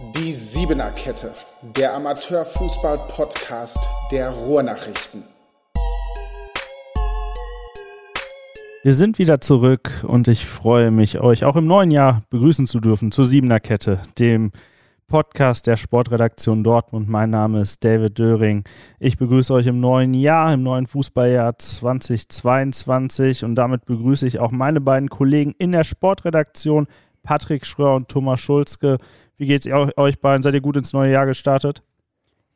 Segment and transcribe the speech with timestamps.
[0.00, 1.32] Die Siebener Kette,
[1.62, 3.78] der Amateurfußball-Podcast
[4.10, 5.22] der Ruhrnachrichten.
[8.82, 12.80] Wir sind wieder zurück und ich freue mich, euch auch im neuen Jahr begrüßen zu
[12.80, 14.50] dürfen zur Siebener Kette, dem
[15.06, 17.08] Podcast der Sportredaktion Dortmund.
[17.08, 18.64] Mein Name ist David Döring.
[18.98, 24.50] Ich begrüße euch im neuen Jahr, im neuen Fußballjahr 2022 und damit begrüße ich auch
[24.50, 26.88] meine beiden Kollegen in der Sportredaktion,
[27.22, 28.98] Patrick Schröer und Thomas Schulzke.
[29.36, 30.42] Wie geht's euch beiden?
[30.42, 31.82] Seid ihr gut ins neue Jahr gestartet?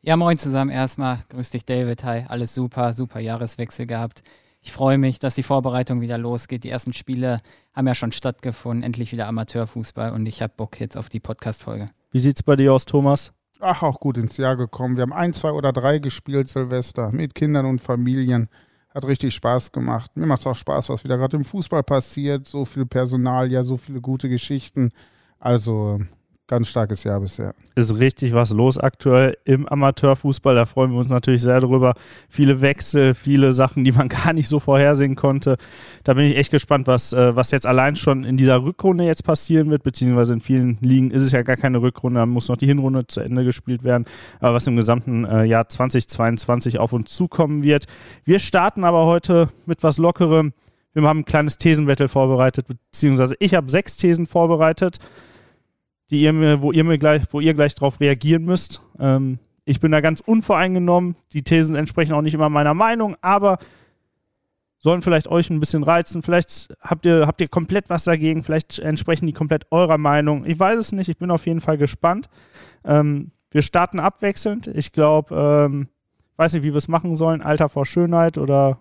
[0.01, 1.19] Ja, moin zusammen erstmal.
[1.29, 2.05] Grüß dich, David.
[2.05, 4.23] Hi, alles super, super Jahreswechsel gehabt.
[4.61, 6.63] Ich freue mich, dass die Vorbereitung wieder losgeht.
[6.63, 7.39] Die ersten Spiele
[7.75, 8.85] haben ja schon stattgefunden.
[8.85, 11.87] Endlich wieder Amateurfußball und ich habe Bock jetzt auf die Podcast-Folge.
[12.13, 13.33] Wie sieht's bei dir aus, Thomas?
[13.61, 14.97] Ach, auch gut ins Jahr gekommen.
[14.97, 18.49] Wir haben ein, zwei oder drei gespielt, Silvester, mit Kindern und Familien.
[18.95, 20.13] Hat richtig Spaß gemacht.
[20.17, 22.47] Mir macht es auch Spaß, was wieder gerade im Fußball passiert.
[22.47, 24.93] So viel Personal, ja, so viele gute Geschichten.
[25.41, 25.99] Also
[26.48, 27.55] ganz starkes Jahr bisher.
[27.75, 30.55] Ist richtig was los aktuell im Amateurfußball.
[30.55, 31.92] Da freuen wir uns natürlich sehr drüber.
[32.28, 35.58] Viele Wechsel, viele Sachen, die man gar nicht so vorhersehen konnte.
[36.05, 39.25] Da bin ich echt gespannt, was, äh, was jetzt allein schon in dieser Rückrunde jetzt
[39.25, 42.56] passieren wird, beziehungsweise in vielen Ligen ist es ja gar keine Rückrunde, da muss noch
[42.56, 44.06] die Hinrunde zu Ende gespielt werden.
[44.41, 47.84] Aber was im gesamten äh, Jahr 2022 auf uns zukommen wird.
[48.25, 50.55] Wir starten aber heute mit was Lockerem.
[50.95, 54.98] Wir haben ein kleines Thesenbattle vorbereitet, beziehungsweise ich habe sechs Thesen vorbereitet
[56.11, 58.81] die ihr mir, wo ihr mir gleich, wo ihr gleich drauf reagieren müsst.
[58.98, 61.17] Ähm, ich bin da ganz unvoreingenommen.
[61.33, 63.59] Die Thesen entsprechen auch nicht immer meiner Meinung, aber
[64.79, 66.23] sollen vielleicht euch ein bisschen reizen.
[66.23, 68.42] Vielleicht habt ihr, habt ihr komplett was dagegen.
[68.45, 70.47] Vielleicht entsprechen die komplett eurer Meinung.
[70.47, 71.09] Ich weiß es nicht.
[71.09, 72.29] Ich bin auf jeden Fall gespannt.
[72.84, 74.69] Ähm, wir starten abwechselnd.
[74.69, 75.89] Ich glaube, ähm,
[76.36, 77.42] weiß nicht, wie wir es machen sollen.
[77.42, 78.79] Alter vor Schönheit oder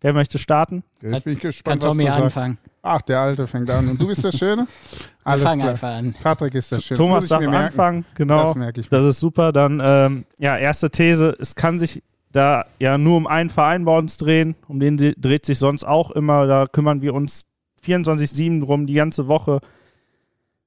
[0.00, 0.84] wer möchte starten?
[1.02, 2.58] Jetzt bin ich gespannt, Kann Tommy was du anfangen.
[2.62, 2.75] sagst.
[2.86, 3.88] Ach, der Alte fängt an.
[3.88, 4.66] Und du bist der Schöne?
[5.24, 6.14] Wir fangen einfach an.
[6.22, 6.98] Patrick ist der Schöne.
[6.98, 8.04] Thomas darf mir anfangen.
[8.14, 8.44] Genau.
[8.44, 8.88] Das merke ich.
[8.88, 9.52] Das ist super.
[9.52, 11.36] Dann, ähm, ja, erste These.
[11.40, 14.54] Es kann sich da ja nur um einen Verein bei uns drehen.
[14.68, 16.46] Um den dreht sich sonst auch immer.
[16.46, 17.46] Da kümmern wir uns
[17.84, 19.60] 24-7 drum, die ganze Woche.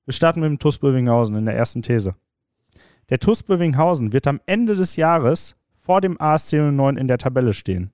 [0.05, 2.15] Wir starten mit dem TuS Bövinghausen in der ersten These.
[3.09, 7.53] Der TuS Bövinghausen wird am Ende des Jahres vor dem ASC 09 in der Tabelle
[7.53, 7.91] stehen.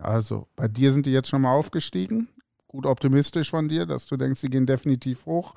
[0.00, 2.28] Also, bei dir sind die jetzt schon mal aufgestiegen.
[2.70, 5.56] Gut optimistisch von dir, dass du denkst, sie gehen definitiv hoch.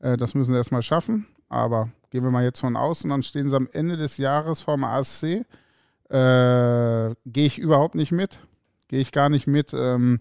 [0.00, 1.24] Äh, Das müssen sie erstmal schaffen.
[1.48, 4.60] Aber gehen wir mal jetzt von aus und dann stehen sie am Ende des Jahres
[4.62, 5.22] vorm ASC.
[5.22, 5.44] Äh,
[6.10, 8.40] Gehe ich überhaupt nicht mit.
[8.88, 9.72] Gehe ich gar nicht mit.
[9.72, 10.18] Ähm,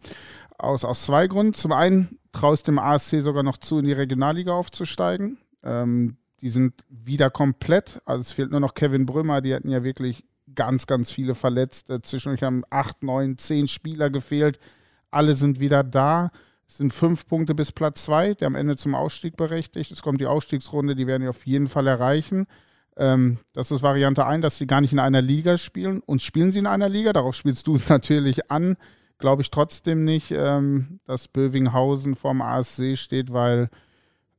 [0.60, 1.56] aus, aus zwei Gründen.
[1.56, 5.40] Zum einen traust dem ASC sogar noch zu, in die Regionalliga aufzusteigen.
[5.64, 8.00] Ähm, die sind wieder komplett.
[8.06, 9.42] Also es fehlt nur noch Kevin Brümmer.
[9.42, 11.90] Die hatten ja wirklich ganz, ganz viele verletzt.
[11.90, 14.60] Äh, Zwischendurch haben acht, neun, zehn Spieler gefehlt.
[15.12, 16.32] Alle sind wieder da.
[16.68, 19.92] Es sind fünf Punkte bis Platz zwei, der am Ende zum Ausstieg berechtigt.
[19.92, 22.46] Es kommt die Ausstiegsrunde, die werden die auf jeden Fall erreichen.
[22.98, 26.02] Ähm, das ist Variante 1, dass sie gar nicht in einer Liga spielen.
[26.06, 28.76] Und spielen sie in einer Liga, darauf spielst du es natürlich an,
[29.18, 33.70] glaube ich trotzdem nicht, ähm, dass Bövinghausen vorm ASC steht, weil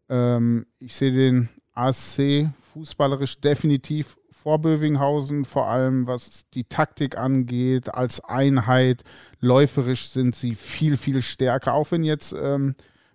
[0.09, 7.93] ähm, ich sehe den ASC fußballerisch definitiv vor Bövinghausen, vor allem was die Taktik angeht,
[7.95, 9.03] als Einheit.
[9.41, 12.75] Läuferisch sind sie viel, viel stärker, auch wenn jetzt ähm,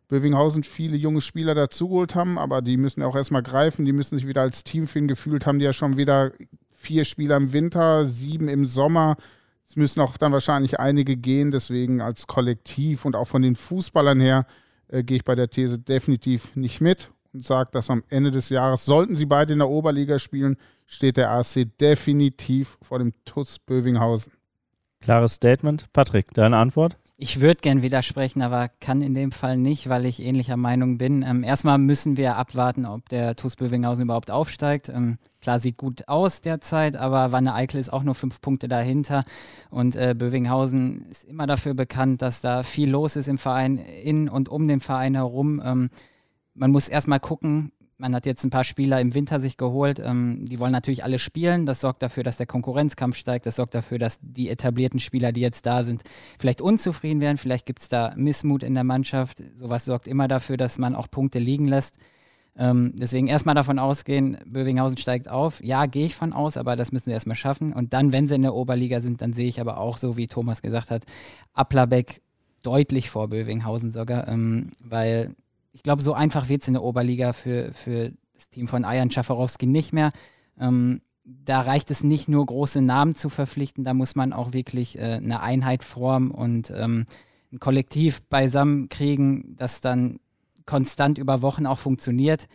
[0.10, 4.18] Bövinghausen viele junge Spieler dazugeholt haben, aber die müssen ja auch erstmal greifen, die müssen
[4.18, 5.08] sich wieder als Team finden.
[5.08, 6.32] Gefühlt haben die ja schon wieder
[6.72, 9.16] vier Spieler im Winter, sieben im Sommer.
[9.68, 14.20] Es müssen auch dann wahrscheinlich einige gehen, deswegen als Kollektiv und auch von den Fußballern
[14.20, 14.46] her
[14.90, 18.50] äh, gehe ich bei der These definitiv nicht mit und sage, dass am Ende des
[18.50, 20.58] Jahres, sollten sie beide in der Oberliga spielen,
[20.88, 24.34] steht der AC definitiv vor dem TuS Bövinghausen.
[25.02, 25.92] Klares Statement.
[25.92, 26.98] Patrick, deine Antwort?
[27.18, 31.22] Ich würde gern widersprechen, aber kann in dem Fall nicht, weil ich ähnlicher Meinung bin.
[31.22, 34.90] Ähm, erstmal müssen wir abwarten, ob der TuS Bövinghausen überhaupt aufsteigt.
[34.90, 39.24] Ähm, klar, sieht gut aus derzeit, aber Wanne Eickel ist auch nur fünf Punkte dahinter.
[39.70, 44.28] Und äh, Bövinghausen ist immer dafür bekannt, dass da viel los ist im Verein, in
[44.28, 45.62] und um den Verein herum.
[45.64, 45.90] Ähm,
[46.56, 47.72] man muss erstmal gucken,
[48.04, 49.98] man hat jetzt ein paar Spieler im Winter sich geholt.
[49.98, 51.66] Ähm, die wollen natürlich alle spielen.
[51.66, 53.46] Das sorgt dafür, dass der Konkurrenzkampf steigt.
[53.46, 56.04] Das sorgt dafür, dass die etablierten Spieler, die jetzt da sind,
[56.38, 57.38] vielleicht unzufrieden werden.
[57.38, 59.42] Vielleicht gibt es da Missmut in der Mannschaft.
[59.56, 61.98] Sowas sorgt immer dafür, dass man auch Punkte liegen lässt.
[62.58, 65.64] Ähm, deswegen erstmal davon ausgehen, Bövinghausen steigt auf.
[65.64, 67.72] Ja, gehe ich von aus, aber das müssen sie erstmal schaffen.
[67.72, 70.28] Und dann, wenn sie in der Oberliga sind, dann sehe ich aber auch so, wie
[70.28, 71.06] Thomas gesagt hat,
[71.54, 72.22] Applerbeck
[72.64, 75.36] deutlich vor Bövinghausen sogar, ähm, weil
[75.74, 79.12] ich glaube, so einfach wird es in der Oberliga für, für das Team von Ayan
[79.12, 80.12] Schafarowski nicht mehr.
[80.60, 84.98] Ähm, da reicht es nicht nur, große Namen zu verpflichten, da muss man auch wirklich
[84.98, 87.06] äh, eine Einheit formen und ähm,
[87.52, 90.20] ein Kollektiv beisammen kriegen, das dann
[90.66, 92.48] konstant über Wochen auch funktioniert.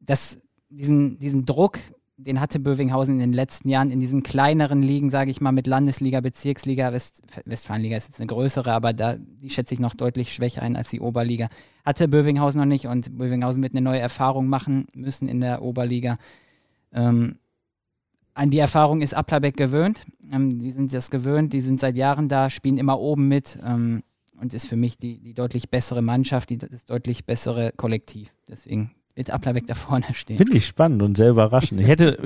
[0.00, 1.78] das, diesen, diesen Druck,
[2.22, 5.66] den hatte Bövinghausen in den letzten Jahren in diesen kleineren Ligen, sage ich mal, mit
[5.66, 10.32] Landesliga, Bezirksliga, West, Westfalenliga ist jetzt eine größere, aber da, die schätze ich noch deutlich
[10.32, 11.48] schwächer ein als die Oberliga.
[11.84, 16.14] Hatte Bövinghausen noch nicht und Bövinghausen wird eine neue Erfahrung machen müssen in der Oberliga.
[16.92, 17.38] Ähm,
[18.34, 20.06] an die Erfahrung ist Applerbeck gewöhnt.
[20.30, 24.02] Ähm, die sind das gewöhnt, die sind seit Jahren da, spielen immer oben mit ähm,
[24.40, 28.34] und ist für mich die, die deutlich bessere Mannschaft, die, das deutlich bessere Kollektiv.
[28.48, 30.38] Deswegen wird Applerbeck da vorne stehen.
[30.38, 31.80] Finde ich spannend und sehr überraschend.
[31.80, 32.16] Ich hätte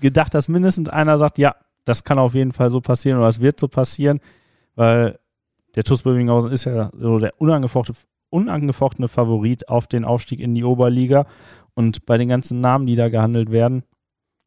[0.00, 3.40] gedacht, dass mindestens einer sagt, ja, das kann auf jeden Fall so passieren oder es
[3.40, 4.20] wird so passieren,
[4.74, 5.18] weil
[5.74, 7.96] der TuS Bövinghausen ist ja so der unangefochtene,
[8.30, 11.26] unangefochtene Favorit auf den Aufstieg in die Oberliga.
[11.74, 13.84] Und bei den ganzen Namen, die da gehandelt werden,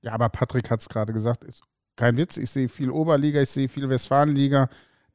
[0.01, 1.61] Ja, aber Patrick hat es gerade gesagt, ist
[1.95, 2.37] kein Witz.
[2.37, 4.69] Ich sehe viel Oberliga, ich sehe viel Westfalenliga.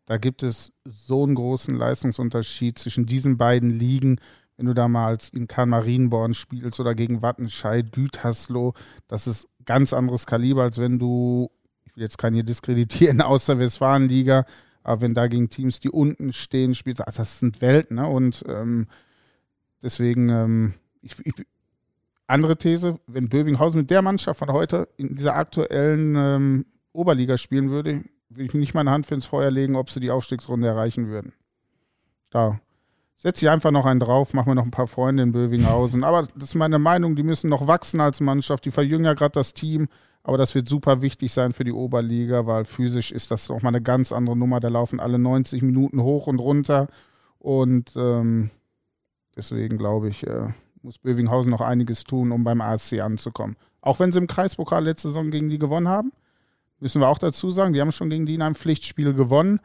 [0.06, 4.20] Da gibt es so einen großen Leistungsunterschied zwischen diesen beiden Ligen.
[4.56, 8.72] Wenn du da mal als in Kahn Marienborn spielst oder gegen Wattenscheid, Gütersloh,
[9.08, 11.50] das ist ganz anderes Kaliber, als wenn du,
[11.84, 14.44] ich will jetzt keinen hier diskreditieren aus der Westfalenliga,
[14.84, 17.96] aber wenn da gegen Teams, die unten stehen, spielst, also das sind Welten.
[17.96, 18.06] Ne?
[18.06, 18.86] Und ähm,
[19.82, 21.34] deswegen, ähm, ich, ich,
[22.26, 27.70] andere These, wenn Bövinghausen mit der Mannschaft von heute in dieser aktuellen ähm, Oberliga spielen
[27.70, 31.08] würde, würde ich nicht meine Hand für ins Feuer legen, ob sie die Aufstiegsrunde erreichen
[31.08, 31.32] würden.
[32.30, 32.60] Da
[33.16, 36.04] setze ich einfach noch einen drauf, mache mir noch ein paar Freunde in Bövinghausen.
[36.04, 38.64] Aber das ist meine Meinung, die müssen noch wachsen als Mannschaft.
[38.64, 39.88] Die verjüngen ja gerade das Team,
[40.22, 43.68] aber das wird super wichtig sein für die Oberliga, weil physisch ist das auch mal
[43.68, 44.60] eine ganz andere Nummer.
[44.60, 46.88] Da laufen alle 90 Minuten hoch und runter.
[47.38, 48.50] Und ähm,
[49.36, 50.48] deswegen glaube ich, äh,
[50.82, 53.56] muss Bövinghausen noch einiges tun, um beim ASC anzukommen.
[53.80, 56.12] Auch wenn sie im Kreispokal letzte Saison gegen die gewonnen haben,
[56.80, 59.60] müssen wir auch dazu sagen, die haben schon gegen die in einem Pflichtspiel gewonnen,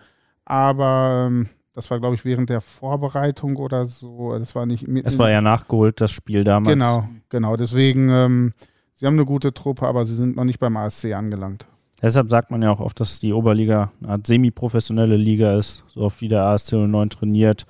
[0.46, 4.38] aber ähm, das war, glaube ich, während der Vorbereitung oder so.
[4.38, 6.74] Das war nicht es war ja nachgeholt, das Spiel damals.
[6.74, 7.56] Genau, genau.
[7.56, 8.52] Deswegen, ähm,
[8.96, 11.66] sie haben eine gute Truppe, aber sie sind noch nicht beim ASC angelangt.
[12.02, 16.02] Deshalb sagt man ja auch oft, dass die Oberliga eine Art semi-professionelle Liga ist, so
[16.02, 17.66] oft wie der ASC 09 trainiert.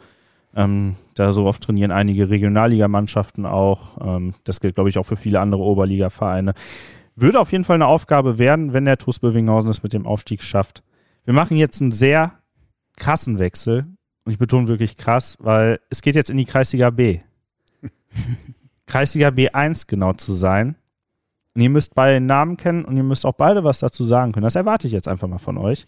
[0.55, 3.97] Ähm, da so oft trainieren einige Regionalligamannschaften auch.
[4.01, 6.53] Ähm, das gilt, glaube ich, auch für viele andere Oberliga-Vereine.
[7.15, 10.41] Würde auf jeden Fall eine Aufgabe werden, wenn der TuS Bövinghausen es mit dem Aufstieg
[10.41, 10.83] schafft.
[11.25, 12.38] Wir machen jetzt einen sehr
[12.99, 13.87] krassen Wechsel.
[14.25, 17.19] Und ich betone wirklich krass, weil es geht jetzt in die Kreisliga B.
[18.85, 20.75] Kreisliga B1 genau zu sein.
[21.55, 24.43] Und ihr müsst beide Namen kennen und ihr müsst auch beide was dazu sagen können.
[24.43, 25.87] Das erwarte ich jetzt einfach mal von euch.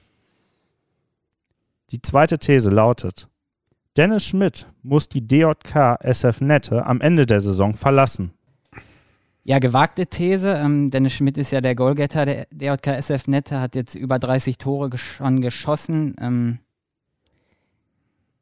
[1.92, 3.28] Die zweite These lautet,
[3.98, 8.32] Dennis Schmidt muss die DJK SF Nette am Ende der Saison verlassen.
[9.44, 10.54] Ja, gewagte These.
[10.54, 14.58] Ähm, Dennis Schmidt ist ja der Goalgetter der DJK SF Nette, hat jetzt über 30
[14.58, 16.16] Tore gesch schon geschossen.
[16.22, 16.60] Ähm,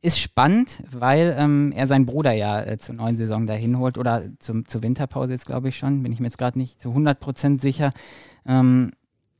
[0.01, 4.23] ist spannend, weil ähm, er seinen Bruder ja äh, zur neuen Saison dahin holt oder
[4.39, 6.03] zum, zur Winterpause jetzt, glaube ich schon.
[6.03, 7.91] Bin ich mir jetzt gerade nicht zu 100% sicher.
[8.45, 8.91] Ähm,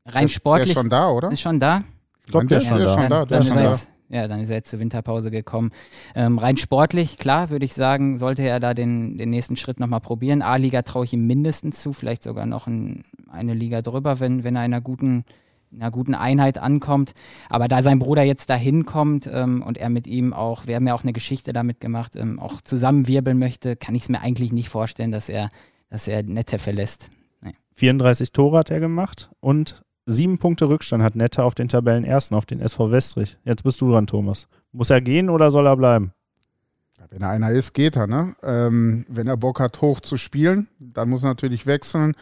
[0.06, 0.73] rein Der- sportlich.
[0.73, 1.31] Der ist schon da, oder?
[1.31, 1.83] Ist schon da?
[2.25, 3.00] Ich glaube, der ist schon der ist da.
[3.01, 3.25] schon da.
[3.25, 3.69] Der dann ist er da.
[3.69, 5.71] jetzt, ja, dann ist er jetzt zur Winterpause gekommen.
[6.13, 10.01] Ähm, rein sportlich, klar, würde ich sagen, sollte er da den, den nächsten Schritt nochmal
[10.01, 10.41] probieren.
[10.41, 14.56] A-Liga traue ich ihm mindestens zu, vielleicht sogar noch ein, eine Liga drüber, wenn, wenn
[14.56, 15.23] er in einer guten,
[15.74, 17.13] einer guten Einheit ankommt.
[17.50, 20.88] Aber da sein Bruder jetzt dahin kommt ähm, und er mit ihm auch, wir haben
[20.88, 24.51] ja auch eine Geschichte damit gemacht, ähm, auch zusammenwirbeln möchte, kann ich es mir eigentlich
[24.51, 25.49] nicht vorstellen, dass er,
[25.90, 27.09] dass er Nette verlässt.
[27.76, 32.45] 34 Tore hat er gemacht und sieben Punkte Rückstand hat Nette auf den Tabellenersten, auf
[32.45, 33.38] den SV Westrich.
[33.45, 34.47] Jetzt bist du dran, Thomas.
[34.73, 36.11] Muss er gehen oder soll er bleiben?
[37.09, 38.07] Wenn er einer ist, geht er.
[38.07, 38.35] Ne?
[38.44, 42.16] Ähm, wenn er Bock hat, hoch zu spielen, dann muss er natürlich wechseln.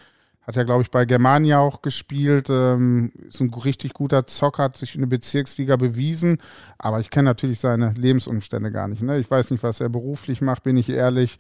[0.48, 2.50] Hat ja, glaube ich, bei Germania auch gespielt.
[2.50, 6.38] Ähm, ist ein richtig guter Zocker, hat sich in der Bezirksliga bewiesen.
[6.78, 9.04] Aber ich kenne natürlich seine Lebensumstände gar nicht.
[9.04, 9.20] Ne?
[9.20, 11.38] Ich weiß nicht, was er beruflich macht, bin ich ehrlich.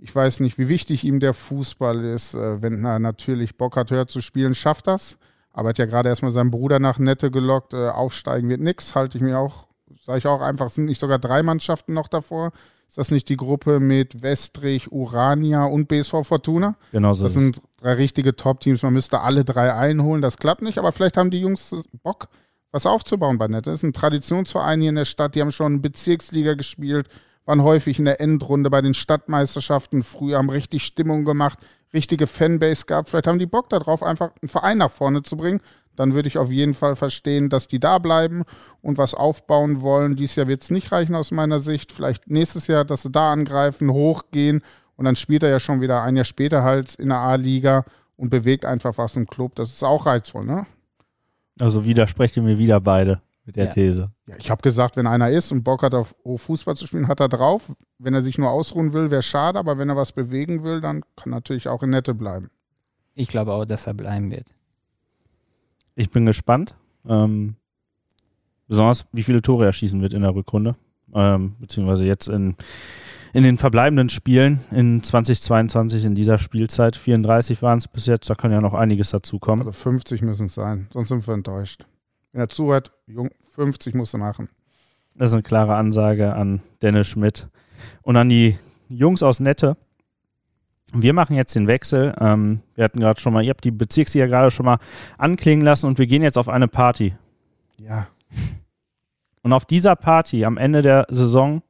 [0.00, 2.34] Ich weiß nicht, wie wichtig ihm der Fußball ist.
[2.34, 5.18] Äh, wenn er natürlich Bock hat, höher zu spielen, schafft das.
[5.52, 7.74] Aber er hat ja gerade erstmal seinen Bruder nach Nette gelockt.
[7.74, 9.68] Äh, aufsteigen wird nix, halte ich mir auch,
[10.08, 12.52] sage ich auch einfach, sind nicht sogar drei Mannschaften noch davor.
[12.88, 16.76] Ist das nicht die Gruppe mit Westrich, Urania und BSV Fortuna?
[16.92, 18.82] Genau so Das sind drei richtige Top-Teams.
[18.82, 20.22] Man müsste alle drei einholen.
[20.22, 22.28] Das klappt nicht, aber vielleicht haben die Jungs Bock,
[22.72, 23.68] was aufzubauen bei Nette.
[23.68, 25.34] Das ist ein Traditionsverein hier in der Stadt.
[25.34, 27.10] Die haben schon Bezirksliga gespielt,
[27.44, 30.02] waren häufig in der Endrunde bei den Stadtmeisterschaften.
[30.02, 31.58] Früher haben richtig Stimmung gemacht,
[31.92, 33.10] richtige Fanbase gehabt.
[33.10, 35.60] Vielleicht haben die Bock darauf, einfach einen Verein nach vorne zu bringen.
[35.98, 38.44] Dann würde ich auf jeden Fall verstehen, dass die da bleiben
[38.80, 40.16] und was aufbauen wollen.
[40.16, 41.92] Dieses Jahr wird es nicht reichen aus meiner Sicht.
[41.92, 44.62] Vielleicht nächstes Jahr, dass sie da angreifen, hochgehen
[44.96, 47.84] und dann spielt er ja schon wieder ein Jahr später halt in der A-Liga
[48.16, 49.54] und bewegt einfach was im Club.
[49.56, 50.66] Das ist auch reizvoll, ne?
[51.60, 53.20] Also widersprecht ihr mir wieder beide.
[53.44, 53.70] mit der Ja.
[53.70, 54.10] These.
[54.26, 57.08] Ja, ich habe gesagt, wenn einer ist und Bock hat, auf auf Fußball zu spielen,
[57.08, 57.72] hat er drauf.
[57.98, 61.02] Wenn er sich nur ausruhen will, wäre schade, aber wenn er was bewegen will, dann
[61.16, 62.50] kann natürlich auch in Nette bleiben.
[63.14, 64.48] Ich glaube auch, dass er bleiben wird.
[65.98, 66.76] Ich bin gespannt.
[67.08, 67.56] Ähm,
[68.68, 70.76] besonders, wie viele Tore er schießen wird in der Rückrunde.
[71.12, 72.54] Ähm, beziehungsweise jetzt in,
[73.32, 76.94] in den verbleibenden Spielen in 2022 in dieser Spielzeit.
[76.94, 79.66] 34 waren es bis jetzt, da kann ja noch einiges dazukommen.
[79.66, 81.84] Also 50 müssen es sein, sonst sind wir enttäuscht.
[82.30, 84.48] Wenn er zuhört, Jung, 50 musst du machen.
[85.16, 87.48] Das ist eine klare Ansage an Dennis Schmidt
[88.02, 88.56] und an die
[88.88, 89.76] Jungs aus Nette.
[90.92, 92.14] Wir machen jetzt den Wechsel.
[92.20, 94.78] Ähm, wir hatten gerade schon mal, ihr habt die Bezirksliga gerade schon mal
[95.18, 97.14] anklingen lassen und wir gehen jetzt auf eine Party.
[97.78, 98.08] Ja,
[99.42, 101.62] Und auf dieser Party am Ende der Saison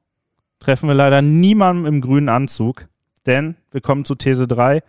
[0.59, 2.89] treffen wir leider niemanden im grünen Anzug,
[3.27, 4.83] denn wir kommen zu These 3.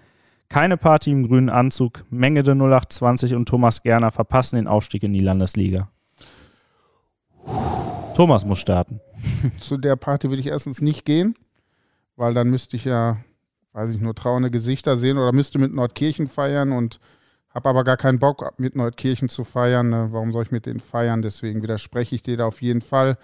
[0.48, 2.04] Keine Party im grünen Anzug.
[2.10, 5.90] Menge der 0820 und Thomas Gerner verpassen den Aufstieg in die Landesliga.
[8.16, 9.00] Thomas muss starten.
[9.60, 11.36] zu der Party würde ich erstens nicht gehen,
[12.16, 13.18] weil dann müsste ich ja,
[13.74, 17.00] weiß ich, nur trauernde Gesichter sehen oder müsste mit Nordkirchen feiern und
[17.50, 19.90] habe aber gar keinen Bock, mit Nordkirchen zu feiern.
[19.90, 20.10] Ne?
[20.12, 21.22] Warum soll ich mit denen feiern?
[21.22, 23.18] Deswegen widerspreche ich dir da auf jeden Fall.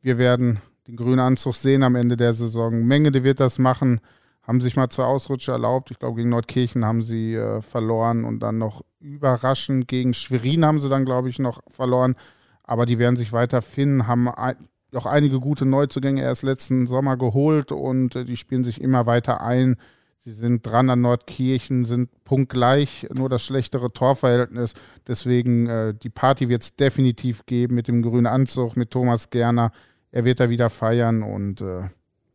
[0.00, 2.84] Wir werden den grünen Anzug sehen am Ende der Saison.
[2.84, 4.00] Mengede wird das machen.
[4.42, 5.90] Haben sich mal zwei Ausrutsche erlaubt.
[5.90, 10.80] Ich glaube, gegen Nordkirchen haben sie äh, verloren und dann noch überraschend gegen Schwerin haben
[10.80, 12.16] sie dann, glaube ich, noch verloren.
[12.64, 14.56] Aber die werden sich weiter finden, haben ein,
[14.94, 19.40] auch einige gute Neuzugänge erst letzten Sommer geholt und äh, die spielen sich immer weiter
[19.40, 19.76] ein.
[20.24, 24.74] Sie sind dran an Nordkirchen, sind punktgleich, nur das schlechtere Torverhältnis.
[25.06, 29.72] Deswegen, äh, die Party wird es definitiv geben mit dem grünen Anzug, mit Thomas Gerner.
[30.12, 31.88] Er wird da wieder feiern und äh,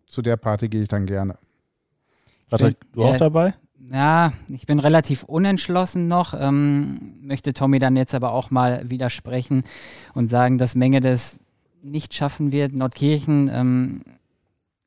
[0.05, 1.35] zu der Party gehe ich dann gerne.
[2.49, 3.53] Patrick, du auch äh, dabei?
[3.91, 6.33] Ja, ich bin relativ unentschlossen noch.
[6.37, 9.63] Ähm, möchte Tommy dann jetzt aber auch mal widersprechen
[10.13, 11.39] und sagen, dass Menge das
[11.87, 12.73] nicht schaffen wird.
[12.73, 14.01] Nordkirchen ähm,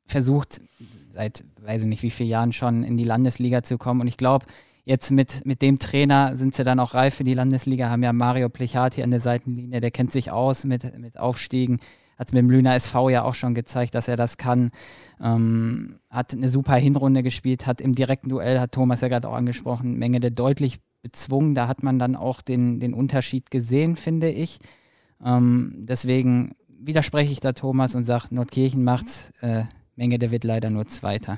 [0.05, 0.61] versucht
[1.09, 4.01] seit, weiß ich nicht, wie vielen Jahren schon in die Landesliga zu kommen.
[4.01, 4.45] Und ich glaube,
[4.85, 7.89] jetzt mit, mit dem Trainer sind sie dann auch reif für die Landesliga.
[7.89, 11.79] Haben ja Mario Plechati an der Seitenlinie, der kennt sich aus mit, mit Aufstiegen.
[12.17, 14.71] Hat mit dem Lüner SV ja auch schon gezeigt, dass er das kann.
[15.19, 19.33] Ähm, hat eine super Hinrunde gespielt, hat im direkten Duell, hat Thomas ja gerade auch
[19.33, 21.55] angesprochen, Menge der deutlich bezwungen.
[21.55, 24.59] Da hat man dann auch den, den Unterschied gesehen, finde ich.
[25.23, 29.31] Ähm, deswegen widerspreche ich da Thomas und sage, Nordkirchen macht's.
[29.41, 29.63] Äh,
[29.95, 31.37] Menge der wird leider nur Zweiter.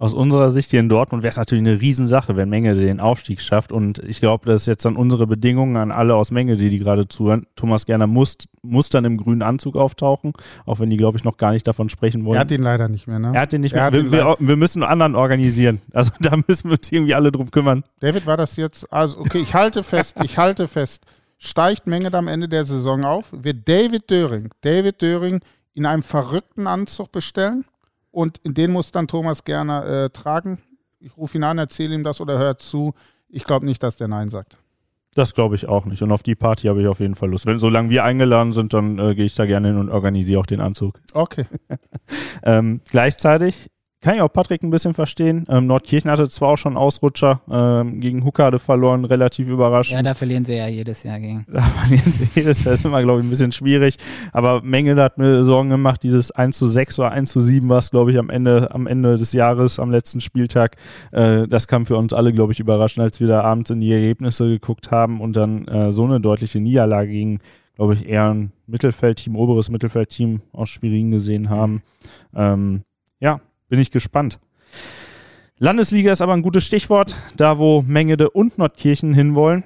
[0.00, 3.40] Aus unserer Sicht hier in Dortmund wäre es natürlich eine Riesensache, wenn Menge den Aufstieg
[3.40, 3.72] schafft.
[3.72, 6.78] Und ich glaube, das ist jetzt dann unsere Bedingungen an alle aus Menge, die, die
[6.78, 7.46] gerade zuhören.
[7.56, 10.34] Thomas Gerner muss, muss dann im grünen Anzug auftauchen,
[10.66, 12.36] auch wenn die, glaube ich, noch gar nicht davon sprechen wollen.
[12.36, 13.32] Er hat ihn leider nicht mehr, ne?
[13.34, 13.92] Er hat den nicht Er mehr.
[13.92, 15.80] Wir, ihn wir, wir müssen einen anderen organisieren.
[15.92, 17.82] Also da müssen wir uns irgendwie alle drum kümmern.
[17.98, 18.92] David, war das jetzt?
[18.92, 21.02] Also, okay, ich halte fest, ich halte fest.
[21.38, 25.40] Steigt Menge am Ende der Saison auf, wird David Döring, David Döring
[25.74, 27.64] in einem verrückten Anzug bestellen
[28.10, 30.58] und den muss dann Thomas gerne äh, tragen.
[30.98, 32.94] Ich rufe ihn an, erzähle ihm das oder hört zu.
[33.28, 34.58] Ich glaube nicht, dass der Nein sagt.
[35.14, 36.02] Das glaube ich auch nicht.
[36.02, 37.46] Und auf die Party habe ich auf jeden Fall Lust.
[37.46, 40.46] Wenn, solange wir eingeladen sind, dann äh, gehe ich da gerne hin und organisiere auch
[40.46, 41.00] den Anzug.
[41.12, 41.46] Okay.
[42.42, 45.44] Ähm, gleichzeitig kann ich auch Patrick ein bisschen verstehen.
[45.48, 49.96] Ähm, Nordkirchen hatte zwar auch schon Ausrutscher ähm, gegen Huckade verloren, relativ überraschend.
[49.96, 51.44] Ja, da verlieren sie ja jedes Jahr gegen.
[51.48, 53.96] Da verlieren sie jedes Jahr, ist immer, glaube ich, ein bisschen schwierig.
[54.32, 57.78] Aber Mengele hat mir Sorgen gemacht, dieses 1 zu 6 oder 1 zu 7 war
[57.78, 60.76] es, glaube ich, am Ende, am Ende des Jahres, am letzten Spieltag.
[61.10, 63.92] Äh, das kam für uns alle, glaube ich, überraschend, als wir da abends in die
[63.92, 67.40] Ergebnisse geguckt haben und dann äh, so eine deutliche Niederlage gegen,
[67.74, 71.82] glaube ich, eher ein Mittelfeldteam, oberes Mittelfeldteam aus Schwerin gesehen haben.
[72.32, 72.82] Ähm,
[73.18, 74.38] ja, bin ich gespannt.
[75.58, 79.64] Landesliga ist aber ein gutes Stichwort, da wo Mengede und Nordkirchen hinwollen.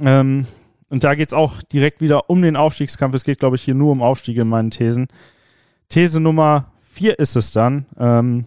[0.00, 0.46] Ähm,
[0.88, 3.14] und da geht es auch direkt wieder um den Aufstiegskampf.
[3.14, 5.08] Es geht, glaube ich, hier nur um Aufstiege in meinen Thesen.
[5.88, 7.86] These Nummer 4 ist es dann.
[7.98, 8.46] Ähm,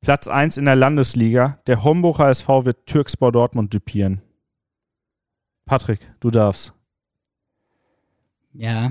[0.00, 1.58] Platz 1 in der Landesliga.
[1.66, 4.20] Der Homburger SV wird Türkspor Dortmund düpieren.
[5.64, 6.74] Patrick, du darfst.
[8.52, 8.90] Ja,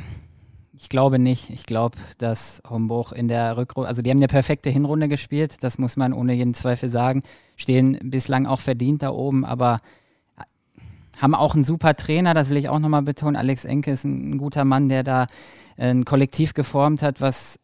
[0.81, 1.51] ich glaube nicht.
[1.51, 5.77] Ich glaube, dass Homburg in der Rückrunde, also die haben eine perfekte Hinrunde gespielt, das
[5.77, 7.21] muss man ohne jeden Zweifel sagen.
[7.55, 9.77] Stehen bislang auch verdient da oben, aber
[11.19, 13.35] haben auch einen super Trainer, das will ich auch nochmal betonen.
[13.35, 15.27] Alex Enke ist ein, ein guter Mann, der da
[15.77, 17.59] ein Kollektiv geformt hat, was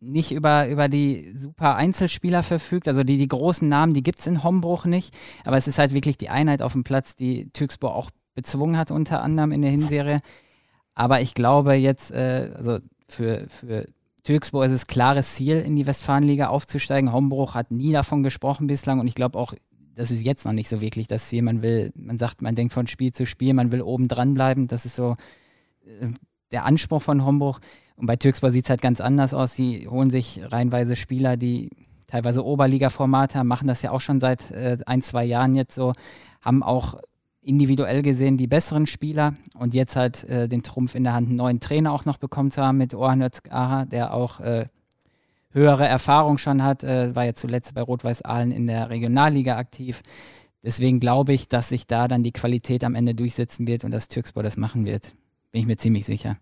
[0.00, 2.86] nicht über, über die super Einzelspieler verfügt.
[2.86, 5.16] Also die, die großen Namen, die gibt es in Hombruch nicht.
[5.44, 8.92] Aber es ist halt wirklich die Einheit auf dem Platz, die Türkspor auch bezwungen hat,
[8.92, 10.20] unter anderem in der Hinserie.
[10.98, 12.78] Aber ich glaube jetzt, äh, also
[13.08, 13.86] für, für
[14.24, 17.12] Türkspor ist es klares Ziel, in die Westfalenliga aufzusteigen.
[17.12, 19.54] Hombruch hat nie davon gesprochen bislang und ich glaube auch,
[19.94, 21.42] das ist jetzt noch nicht so wirklich das Ziel.
[21.42, 24.66] Man will, man sagt, man denkt von Spiel zu Spiel, man will oben dran bleiben.
[24.66, 25.14] Das ist so
[25.84, 26.08] äh,
[26.50, 27.60] der Anspruch von Homburg.
[27.94, 29.54] Und bei Türkspor sieht es halt ganz anders aus.
[29.54, 31.70] Sie holen sich reihenweise Spieler, die
[32.08, 35.92] teilweise Oberliga-Formate haben, machen das ja auch schon seit äh, ein, zwei Jahren jetzt so,
[36.42, 36.98] haben auch
[37.48, 41.36] individuell gesehen die besseren Spieler und jetzt halt äh, den Trumpf in der Hand, einen
[41.36, 44.66] neuen Trainer auch noch bekommen zu haben mit Orhan Özgara, der auch äh,
[45.50, 50.02] höhere Erfahrung schon hat, äh, war ja zuletzt bei Rot-Weiß Aalen in der Regionalliga aktiv.
[50.62, 54.08] Deswegen glaube ich, dass sich da dann die Qualität am Ende durchsetzen wird und dass
[54.08, 55.14] Türkspor das machen wird.
[55.50, 56.36] Bin ich mir ziemlich sicher.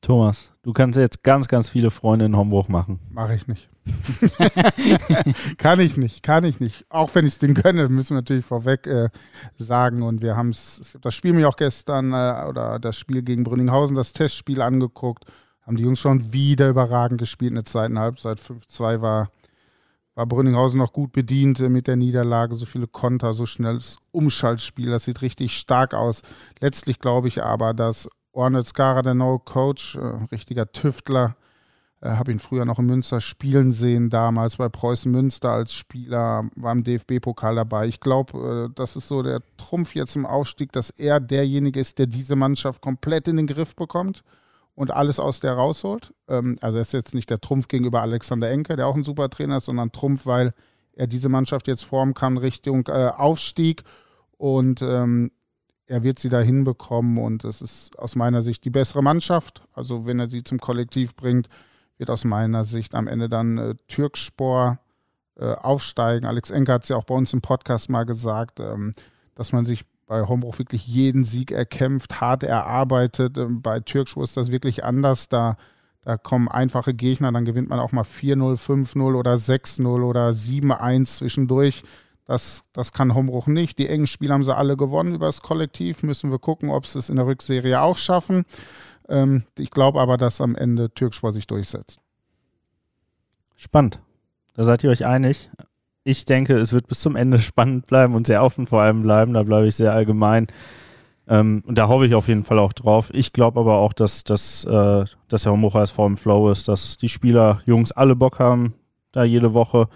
[0.00, 2.98] Thomas, du kannst jetzt ganz, ganz viele Freunde in Homburg machen.
[3.10, 3.68] Mache ich nicht.
[5.58, 6.84] kann ich nicht, kann ich nicht.
[6.88, 9.08] Auch wenn ich es denen gönne, müssen wir natürlich vorweg äh,
[9.58, 10.02] sagen.
[10.02, 10.54] Und wir haben
[11.00, 15.24] das Spiel mir auch gestern äh, oder das Spiel gegen Brünninghausen, das Testspiel angeguckt.
[15.62, 18.40] Haben die Jungs schon wieder überragend gespielt in der zweiten Halbzeit.
[18.40, 19.30] 5-2 war,
[20.14, 22.54] war Brünninghausen noch gut bedient äh, mit der Niederlage.
[22.54, 24.90] So viele Konter, so schnelles Umschaltspiel.
[24.90, 26.22] Das sieht richtig stark aus.
[26.60, 31.36] Letztlich glaube ich aber, dass Ornel Skara, der neue Coach, äh, richtiger Tüftler.
[32.00, 36.48] Äh, Habe ihn früher noch in Münster spielen sehen, damals bei Preußen Münster als Spieler,
[36.56, 37.86] war im DFB-Pokal dabei.
[37.86, 41.98] Ich glaube, äh, das ist so der Trumpf jetzt im Aufstieg, dass er derjenige ist,
[41.98, 44.22] der diese Mannschaft komplett in den Griff bekommt
[44.74, 46.14] und alles aus der rausholt.
[46.28, 49.28] Ähm, also er ist jetzt nicht der Trumpf gegenüber Alexander Enke, der auch ein super
[49.28, 50.54] Trainer ist, sondern Trumpf, weil
[50.94, 53.84] er diese Mannschaft jetzt formen kann Richtung äh, Aufstieg.
[54.38, 55.32] Und ähm,
[55.86, 59.62] er wird sie da hinbekommen und es ist aus meiner Sicht die bessere Mannschaft.
[59.74, 61.48] Also wenn er sie zum Kollektiv bringt,
[62.00, 64.78] wird aus meiner Sicht am Ende dann äh, Türkspor
[65.38, 66.26] äh, aufsteigen.
[66.26, 68.94] Alex Enker hat es ja auch bei uns im Podcast mal gesagt, ähm,
[69.34, 73.38] dass man sich bei Hombruch wirklich jeden Sieg erkämpft, hart erarbeitet.
[73.38, 75.28] Ähm, bei Türkspor ist das wirklich anders.
[75.28, 75.56] Da,
[76.02, 81.04] da kommen einfache Gegner, dann gewinnt man auch mal 4-0, 5-0 oder 6-0 oder 7-1
[81.18, 81.84] zwischendurch.
[82.24, 83.78] Das, das kann Hombruch nicht.
[83.78, 86.02] Die engen Spiele haben sie alle gewonnen über das Kollektiv.
[86.02, 88.44] Müssen wir gucken, ob sie es in der Rückserie auch schaffen.
[89.10, 92.00] Ähm, ich glaube aber, dass am Ende Türkspor sich durchsetzt.
[93.56, 94.00] Spannend.
[94.54, 95.50] Da seid ihr euch einig.
[96.04, 99.34] Ich denke, es wird bis zum Ende spannend bleiben und sehr offen vor allem bleiben.
[99.34, 100.46] Da bleibe ich sehr allgemein.
[101.28, 103.10] Ähm, und da hoffe ich auf jeden Fall auch drauf.
[103.12, 106.96] Ich glaube aber auch, dass, dass, äh, dass der Homburger SV im Flow ist, dass
[106.96, 108.74] die Spieler, Jungs alle Bock haben,
[109.12, 109.88] da jede Woche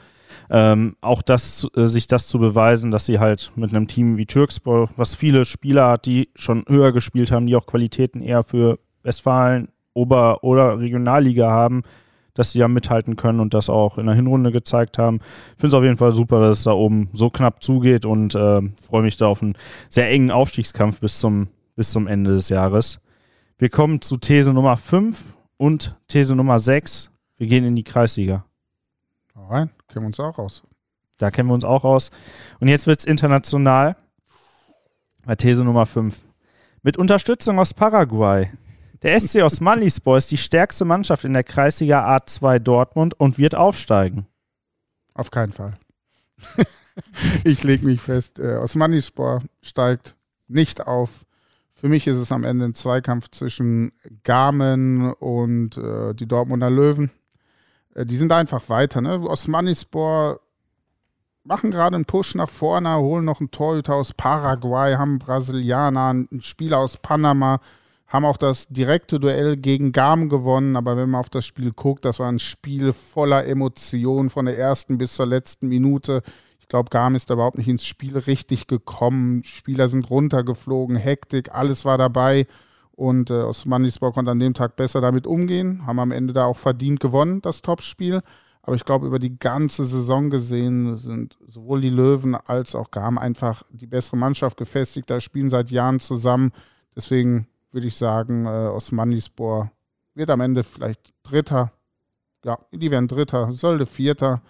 [0.51, 4.27] ähm, auch das, äh, sich das zu beweisen, dass sie halt mit einem Team wie
[4.27, 8.79] Türkspor, was viele Spieler hat, die schon höher gespielt haben, die auch Qualitäten eher für
[9.05, 11.83] Westfalen, Ober- oder Regionalliga haben,
[12.35, 15.21] dass sie ja mithalten können und das auch in der Hinrunde gezeigt haben.
[15.55, 18.35] Ich finde es auf jeden Fall super, dass es da oben so knapp zugeht und
[18.35, 19.55] äh, freue mich da auf einen
[19.89, 22.99] sehr engen Aufstiegskampf bis zum, bis zum Ende des Jahres.
[23.57, 25.23] Wir kommen zu These Nummer 5
[25.57, 27.11] und These Nummer 6.
[27.37, 28.45] Wir gehen in die Kreisliga.
[29.37, 30.65] Rein, kennen wir uns auch aus.
[31.19, 32.11] Da kennen wir uns auch aus.
[32.59, 33.97] Und jetzt wird es international.
[35.25, 36.21] Bei These Nummer 5.
[36.83, 38.51] Mit Unterstützung aus Paraguay.
[39.05, 44.27] Der SC Osmanispor ist die stärkste Mannschaft in der Kreisliga A2 Dortmund und wird aufsteigen.
[45.13, 45.77] Auf keinen Fall.
[47.45, 50.17] ich lege mich fest, äh, Osmanispor steigt
[50.49, 51.27] nicht auf.
[51.75, 57.11] Für mich ist es am Ende ein Zweikampf zwischen Garmen und äh, die Dortmunder Löwen.
[57.95, 59.03] Äh, die sind einfach weiter.
[59.03, 59.21] Ne?
[59.21, 60.41] Osmanispor
[61.43, 66.07] machen gerade einen Push nach vorne, holen noch einen Torhüter aus Paraguay, haben einen Brasilianer,
[66.07, 67.61] einen Spieler aus Panama,
[68.15, 70.77] haben auch das direkte Duell gegen Garm gewonnen.
[70.77, 74.57] Aber wenn man auf das Spiel guckt, das war ein Spiel voller Emotionen von der
[74.57, 76.23] ersten bis zur letzten Minute.
[76.61, 79.43] Ich glaube, Garm ist überhaupt nicht ins Spiel richtig gekommen.
[79.43, 82.47] Spieler sind runtergeflogen, Hektik, alles war dabei.
[82.93, 86.59] Und äh, Osmanispor konnte an dem Tag besser damit umgehen, haben am Ende da auch
[86.59, 88.21] verdient gewonnen, das Topspiel.
[88.63, 93.19] Aber ich glaube, über die ganze Saison gesehen sind sowohl die Löwen als auch Garm
[93.19, 95.11] einfach die bessere Mannschaft gefestigt.
[95.11, 96.53] Da spielen seit Jahren zusammen.
[96.95, 99.71] Deswegen würde ich sagen, äh, Osmanispor
[100.15, 101.73] wird am Ende vielleicht Dritter.
[102.45, 104.43] Ja, die werden Dritter, sollte Vierter.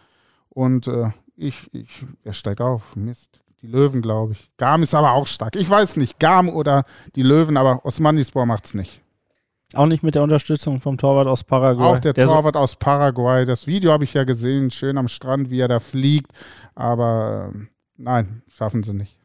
[0.51, 2.95] Und äh, ich, ich, wer steigt auf?
[2.97, 3.41] Mist.
[3.63, 4.51] Die Löwen, glaube ich.
[4.59, 5.57] Garm ist aber auch stark.
[5.57, 6.85] Ich weiß nicht, Garm oder
[7.17, 9.01] die Löwen, aber Osmanispor macht es nicht.
[9.73, 11.97] Auch nicht mit der Unterstützung vom Torwart aus Paraguay.
[11.97, 13.47] Auch der, der Torwart so aus Paraguay.
[13.47, 16.31] Das Video habe ich ja gesehen, schön am Strand, wie er da fliegt.
[16.75, 17.59] Aber äh,
[17.97, 19.19] nein, schaffen sie nicht.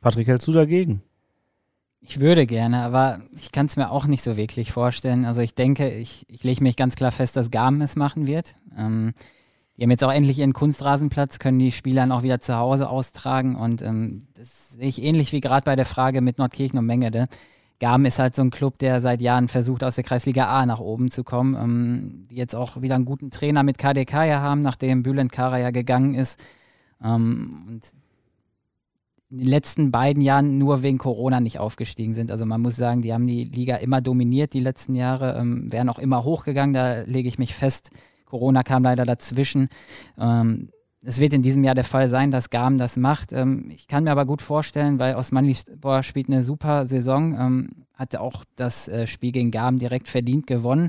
[0.00, 1.02] Patrick, hältst du dagegen?
[2.08, 5.24] Ich würde gerne, aber ich kann es mir auch nicht so wirklich vorstellen.
[5.24, 8.54] Also ich denke, ich, ich lege mich ganz klar fest, dass Garm es machen wird.
[8.78, 9.12] Ähm,
[9.76, 13.56] die haben jetzt auch endlich ihren Kunstrasenplatz, können die Spieler auch wieder zu Hause austragen.
[13.56, 17.26] Und ähm, das sehe ich ähnlich wie gerade bei der Frage mit Nordkirchen und Mengede.
[17.80, 20.78] Garm ist halt so ein Club, der seit Jahren versucht, aus der Kreisliga A nach
[20.78, 21.56] oben zu kommen.
[21.56, 25.58] Ähm, die jetzt auch wieder einen guten Trainer mit KDK ja haben, nachdem Bülent Kara
[25.58, 26.38] ja gegangen ist.
[27.02, 27.92] Ähm, und
[29.36, 32.30] in den letzten beiden Jahren nur wegen Corona nicht aufgestiegen sind.
[32.30, 35.88] Also man muss sagen, die haben die Liga immer dominiert die letzten Jahre, ähm, wären
[35.88, 37.90] auch immer hochgegangen, da lege ich mich fest.
[38.24, 39.68] Corona kam leider dazwischen.
[40.18, 40.70] Ähm,
[41.04, 43.32] es wird in diesem Jahr der Fall sein, dass Garm das macht.
[43.32, 48.20] Ähm, ich kann mir aber gut vorstellen, weil Osmanlispor spielt eine super Saison, ähm, hatte
[48.20, 50.88] auch das äh, Spiel gegen Garm direkt verdient gewonnen.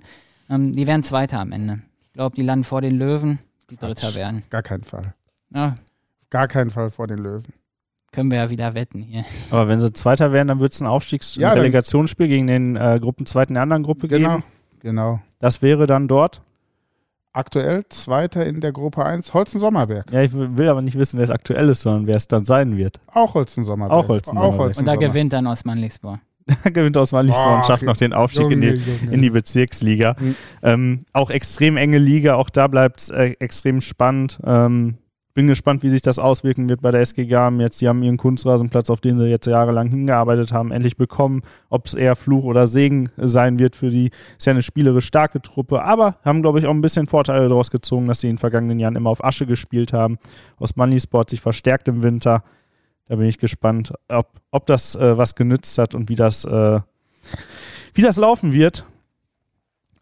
[0.50, 1.82] Ähm, die werden Zweiter am Ende.
[2.02, 4.44] Ich glaube, die landen vor den Löwen, die Dritter werden.
[4.50, 5.14] Gar keinen Fall.
[5.54, 5.76] Ja,
[6.30, 7.54] Gar keinen Fall vor den Löwen.
[8.12, 9.24] Können wir ja wieder wetten hier.
[9.52, 12.76] Aber wenn sie Zweiter wären, dann wird es ein Aufstiegs- Ja, dann- Relegationsspiel gegen den
[12.76, 14.38] äh, Gruppenzweiten der anderen Gruppe Genau.
[14.38, 14.44] geben.
[14.80, 15.20] Genau.
[15.40, 16.42] Das wäre dann dort.
[17.34, 20.12] Aktuell Zweiter in der Gruppe 1, Holzen-Sommerberg.
[20.12, 22.78] Ja, ich will aber nicht wissen, wer es aktuell ist, sondern wer es dann sein
[22.78, 23.00] wird.
[23.14, 23.92] Auch Holzen-Sommerberg.
[23.96, 24.78] Auch Holzen-Sommerberg.
[24.78, 26.20] Und da gewinnt dann Osmanlispor.
[26.64, 29.12] Da gewinnt Osmanlispor und Ach, schafft noch den Aufstieg in die, Junge.
[29.12, 30.16] in die Bezirksliga.
[30.18, 30.36] Mhm.
[30.64, 34.40] Ähm, auch extrem enge Liga, auch da bleibt es äh, extrem spannend.
[34.46, 34.96] Ähm,
[35.38, 37.60] bin gespannt, wie sich das auswirken wird bei der SG Garm.
[37.60, 41.44] Jetzt, die haben ihren Kunstrasenplatz, auf den sie jetzt jahrelang hingearbeitet haben, endlich bekommen.
[41.70, 45.40] Ob es eher Fluch oder Segen sein wird für die, ist ja eine spielerisch starke
[45.40, 48.40] Truppe, aber haben, glaube ich, auch ein bisschen Vorteile daraus gezogen, dass sie in den
[48.40, 50.18] vergangenen Jahren immer auf Asche gespielt haben.
[50.58, 52.44] Osmanlispor hat sich verstärkt im Winter.
[53.08, 56.80] Da bin ich gespannt, ob, ob das äh, was genützt hat und wie das, äh,
[57.94, 58.88] wie das laufen wird.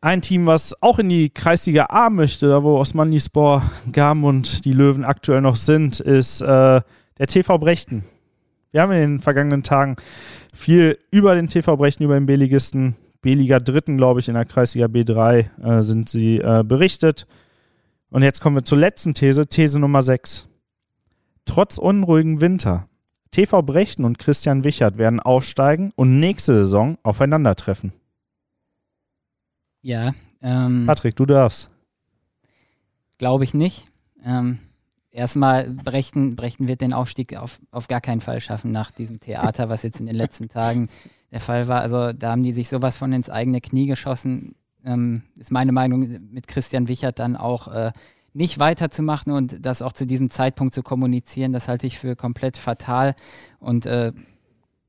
[0.02, 4.74] Ein Team, was auch in die Kreisliga A möchte, da wo Osmanlispor, Gam und die
[4.74, 6.82] Löwen aktuell noch sind, ist äh,
[7.18, 8.04] der TV Brechten.
[8.72, 9.96] Wir haben in den vergangenen Tagen
[10.54, 14.86] viel über den TV Brechten, über den B-Ligisten, B-Liga Dritten, glaube ich, in der Kreisliga
[14.86, 17.26] B3 äh, sind sie äh, berichtet.
[18.10, 20.48] Und jetzt kommen wir zur letzten These, These Nummer 6.
[21.46, 22.88] Trotz unruhigen Winter,
[23.32, 27.94] TV Brechten und Christian Wichert werden aufsteigen und nächste Saison aufeinandertreffen.
[29.86, 31.70] Ja, ähm, Patrick, du darfst.
[33.20, 33.86] glaube ich nicht.
[34.26, 34.58] Ähm,
[35.12, 39.70] erstmal, Brechten, Brechten wird den Aufstieg auf, auf gar keinen Fall schaffen nach diesem Theater,
[39.70, 40.90] was jetzt in den letzten Tagen
[41.30, 41.82] der Fall war.
[41.82, 44.56] Also da haben die sich sowas von ins eigene Knie geschossen.
[44.84, 46.00] Ähm, ist meine Meinung,
[46.32, 47.92] mit Christian Wichert dann auch äh,
[48.34, 52.58] nicht weiterzumachen und das auch zu diesem Zeitpunkt zu kommunizieren, das halte ich für komplett
[52.58, 53.14] fatal
[53.60, 54.14] und äh,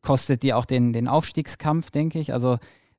[0.00, 2.32] kostet die auch den, den Aufstiegskampf, denke ich.
[2.32, 2.56] Also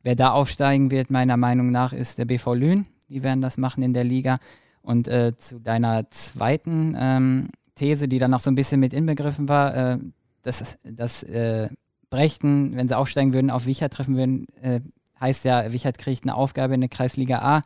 [0.08, 2.88] wer da aufsteigen wird, meiner Meinung nach, ist der BV Lünen.
[3.10, 4.38] Die werden das machen in der Liga.
[4.82, 9.50] Und äh, zu deiner zweiten ähm, These, die dann noch so ein bisschen mit inbegriffen
[9.50, 9.98] war, äh,
[10.43, 11.67] dass, dass äh,
[12.10, 14.80] Brechten, wenn sie aufsteigen würden, auf Wichert treffen würden, äh,
[15.20, 17.62] heißt ja, Wichert kriegt eine Aufgabe in der Kreisliga A.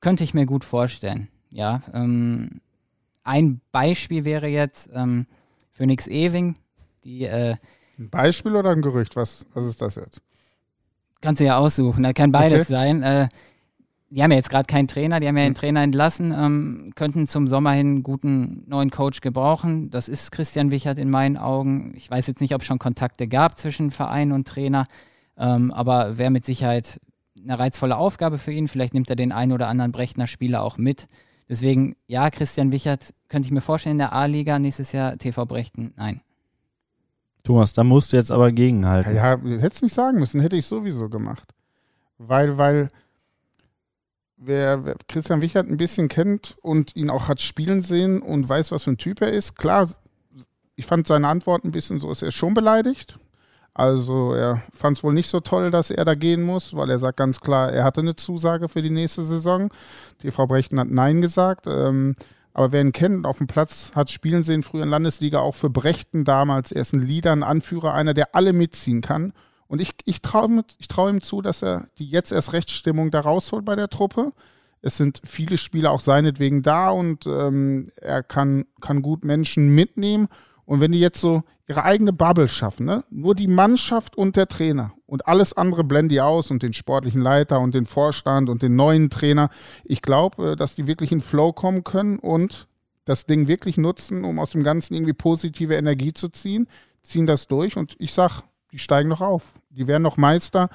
[0.00, 1.28] Könnte ich mir gut vorstellen.
[1.48, 2.60] Ja, ähm,
[3.22, 5.26] ein Beispiel wäre jetzt ähm,
[5.70, 6.56] Phoenix Ewing,
[7.04, 7.54] die äh,
[8.00, 9.14] Ein Beispiel oder ein Gerücht?
[9.14, 10.22] Was, was ist das jetzt?
[11.20, 12.72] Kannst du ja aussuchen, da kann beides Okay.
[12.72, 13.02] sein.
[13.02, 13.28] Äh,
[14.10, 17.26] die haben ja jetzt gerade keinen Trainer, die haben ja den Trainer entlassen, ähm, könnten
[17.26, 19.90] zum Sommer hin einen guten neuen Coach gebrauchen.
[19.90, 21.92] Das ist Christian Wichert in meinen Augen.
[21.94, 24.86] Ich weiß jetzt nicht, ob es schon Kontakte gab zwischen Verein und Trainer,
[25.36, 27.00] ähm, aber wäre mit Sicherheit
[27.42, 28.66] eine reizvolle Aufgabe für ihn.
[28.68, 31.06] Vielleicht nimmt er den einen oder anderen Brechtner Spieler auch mit.
[31.48, 35.92] Deswegen, ja, Christian Wichert könnte ich mir vorstellen in der A-Liga nächstes Jahr TV Brechten.
[35.96, 36.20] Nein.
[37.48, 39.16] Thomas, da musst du jetzt aber gegenhalten.
[39.16, 41.54] Ja, ja hätte es nicht sagen müssen, hätte ich sowieso gemacht.
[42.18, 42.90] Weil, weil
[44.36, 48.70] wer, wer Christian Wichert ein bisschen kennt und ihn auch hat spielen sehen und weiß,
[48.70, 49.88] was für ein Typ er ist, klar,
[50.76, 53.18] ich fand seine Antwort ein bisschen so, ist er schon beleidigt.
[53.72, 56.98] Also er fand es wohl nicht so toll, dass er da gehen muss, weil er
[56.98, 59.70] sagt ganz klar, er hatte eine Zusage für die nächste Saison.
[60.18, 61.66] TV Brechten hat Nein gesagt.
[61.66, 62.14] Ähm,
[62.58, 65.70] aber wer ihn kennt, auf dem Platz hat spielen sehen, früher in Landesliga, auch für
[65.70, 66.72] Brechten damals.
[66.72, 69.32] Er ist ein Leader, ein Anführer, einer, der alle mitziehen kann.
[69.68, 73.20] Und ich, ich traue ich trau ihm zu, dass er die jetzt erst Rechtsstimmung da
[73.20, 74.32] rausholt bei der Truppe.
[74.82, 80.26] Es sind viele Spieler auch seinetwegen da und ähm, er kann, kann gut Menschen mitnehmen.
[80.68, 83.02] Und wenn die jetzt so ihre eigene Bubble schaffen, ne?
[83.08, 87.22] nur die Mannschaft und der Trainer und alles andere blenden die aus und den sportlichen
[87.22, 89.48] Leiter und den Vorstand und den neuen Trainer.
[89.84, 92.68] Ich glaube, äh, dass die wirklich in Flow kommen können und
[93.06, 96.68] das Ding wirklich nutzen, um aus dem Ganzen irgendwie positive Energie zu ziehen,
[97.02, 99.54] ziehen das durch und ich sag, die steigen noch auf.
[99.70, 100.68] Die werden noch Meister,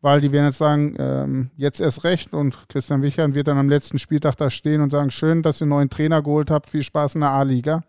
[0.00, 3.68] weil die werden jetzt sagen, ähm, jetzt erst recht und Christian Wichern wird dann am
[3.68, 6.82] letzten Spieltag da stehen und sagen, schön, dass ihr einen neuen Trainer geholt habt, viel
[6.82, 7.82] Spaß in der A-Liga,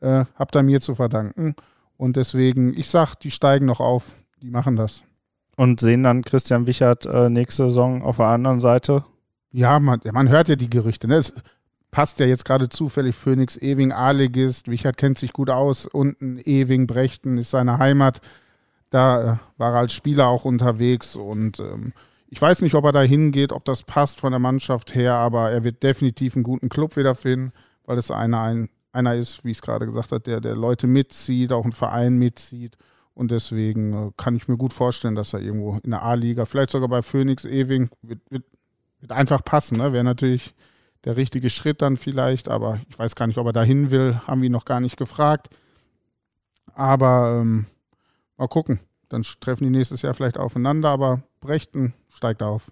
[0.00, 1.54] äh, habt ihr mir zu verdanken.
[1.96, 5.04] Und deswegen, ich sag, die steigen noch auf, die machen das.
[5.56, 9.04] Und sehen dann Christian Wichert äh, nächste Saison auf der anderen Seite.
[9.52, 11.06] Ja, man, man hört ja die Gerüchte.
[11.08, 11.16] Ne?
[11.16, 11.34] Es
[11.90, 14.70] passt ja jetzt gerade zufällig Phoenix, Ewing, A-Ligist.
[14.70, 15.86] Wichert kennt sich gut aus.
[15.86, 18.20] Unten Ewing, Brechten ist seine Heimat.
[18.88, 21.16] Da äh, war er als Spieler auch unterwegs.
[21.16, 21.92] Und ähm,
[22.28, 25.50] ich weiß nicht, ob er da hingeht, ob das passt von der Mannschaft her, aber
[25.50, 27.52] er wird definitiv einen guten Club wiederfinden,
[27.84, 30.86] weil es eine, ein einer ist, wie ich es gerade gesagt habe, der, der Leute
[30.86, 32.76] mitzieht, auch einen Verein mitzieht.
[33.14, 36.70] Und deswegen äh, kann ich mir gut vorstellen, dass er irgendwo in der A-Liga, vielleicht
[36.70, 38.44] sogar bei Phoenix Ewing, wird, wird,
[39.00, 39.78] wird einfach passen.
[39.78, 39.92] Ne?
[39.92, 40.54] Wäre natürlich
[41.04, 44.40] der richtige Schritt dann vielleicht, aber ich weiß gar nicht, ob er dahin will, haben
[44.40, 45.48] wir ihn noch gar nicht gefragt.
[46.74, 47.66] Aber ähm,
[48.36, 48.80] mal gucken.
[49.08, 52.70] Dann treffen die nächstes Jahr vielleicht aufeinander, aber Brechten steigt auf.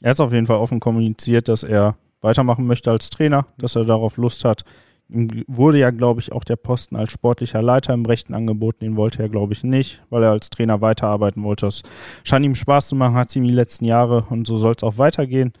[0.00, 3.84] Er hat auf jeden Fall offen kommuniziert, dass er weitermachen möchte als Trainer, dass er
[3.84, 4.64] darauf Lust hat.
[5.08, 8.80] Wurde ja, glaube ich, auch der Posten als sportlicher Leiter im Rechten angeboten.
[8.80, 11.66] Den wollte er, glaube ich, nicht, weil er als Trainer weiterarbeiten wollte.
[11.66, 11.82] Das
[12.24, 14.82] scheint ihm Spaß zu machen, hat es ihm die letzten Jahre und so soll es
[14.82, 15.52] auch weitergehen.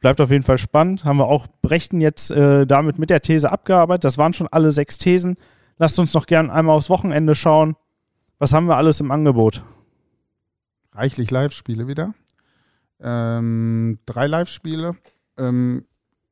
[0.00, 1.04] Bleibt auf jeden Fall spannend.
[1.04, 4.04] Haben wir auch Brechten jetzt äh, damit mit der These abgearbeitet.
[4.04, 5.36] Das waren schon alle sechs Thesen.
[5.76, 7.74] Lasst uns noch gern einmal aufs Wochenende schauen.
[8.38, 9.64] Was haben wir alles im Angebot?
[10.92, 12.14] Reichlich Live-Spiele wieder.
[13.00, 14.92] Ähm, drei Live-Spiele.
[15.36, 15.82] Ähm,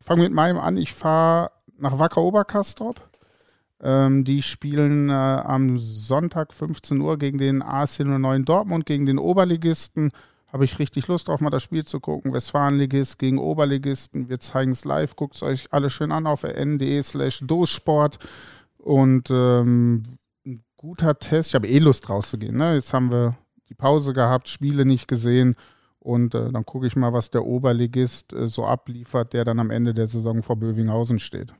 [0.00, 0.76] fange mit meinem an.
[0.76, 3.00] Ich fahre nach Wacker Oberkastrop.
[3.82, 9.18] Ähm, die spielen äh, am Sonntag 15 Uhr gegen den AS 09 Dortmund, gegen den
[9.18, 10.12] Oberligisten.
[10.52, 12.32] Habe ich richtig Lust drauf, mal das Spiel zu gucken.
[12.32, 14.28] Westfalenligist gegen Oberligisten.
[14.28, 15.14] Wir zeigen es live.
[15.16, 18.18] Guckt es euch alle schön an auf n.de slash dosport.
[18.78, 21.50] Und ähm, ein guter Test.
[21.50, 22.56] Ich habe eh Lust rauszugehen.
[22.56, 22.74] Ne?
[22.74, 23.36] Jetzt haben wir
[23.68, 25.56] die Pause gehabt, Spiele nicht gesehen.
[25.98, 29.70] Und äh, dann gucke ich mal, was der Oberligist äh, so abliefert, der dann am
[29.70, 31.52] Ende der Saison vor Bövinghausen steht.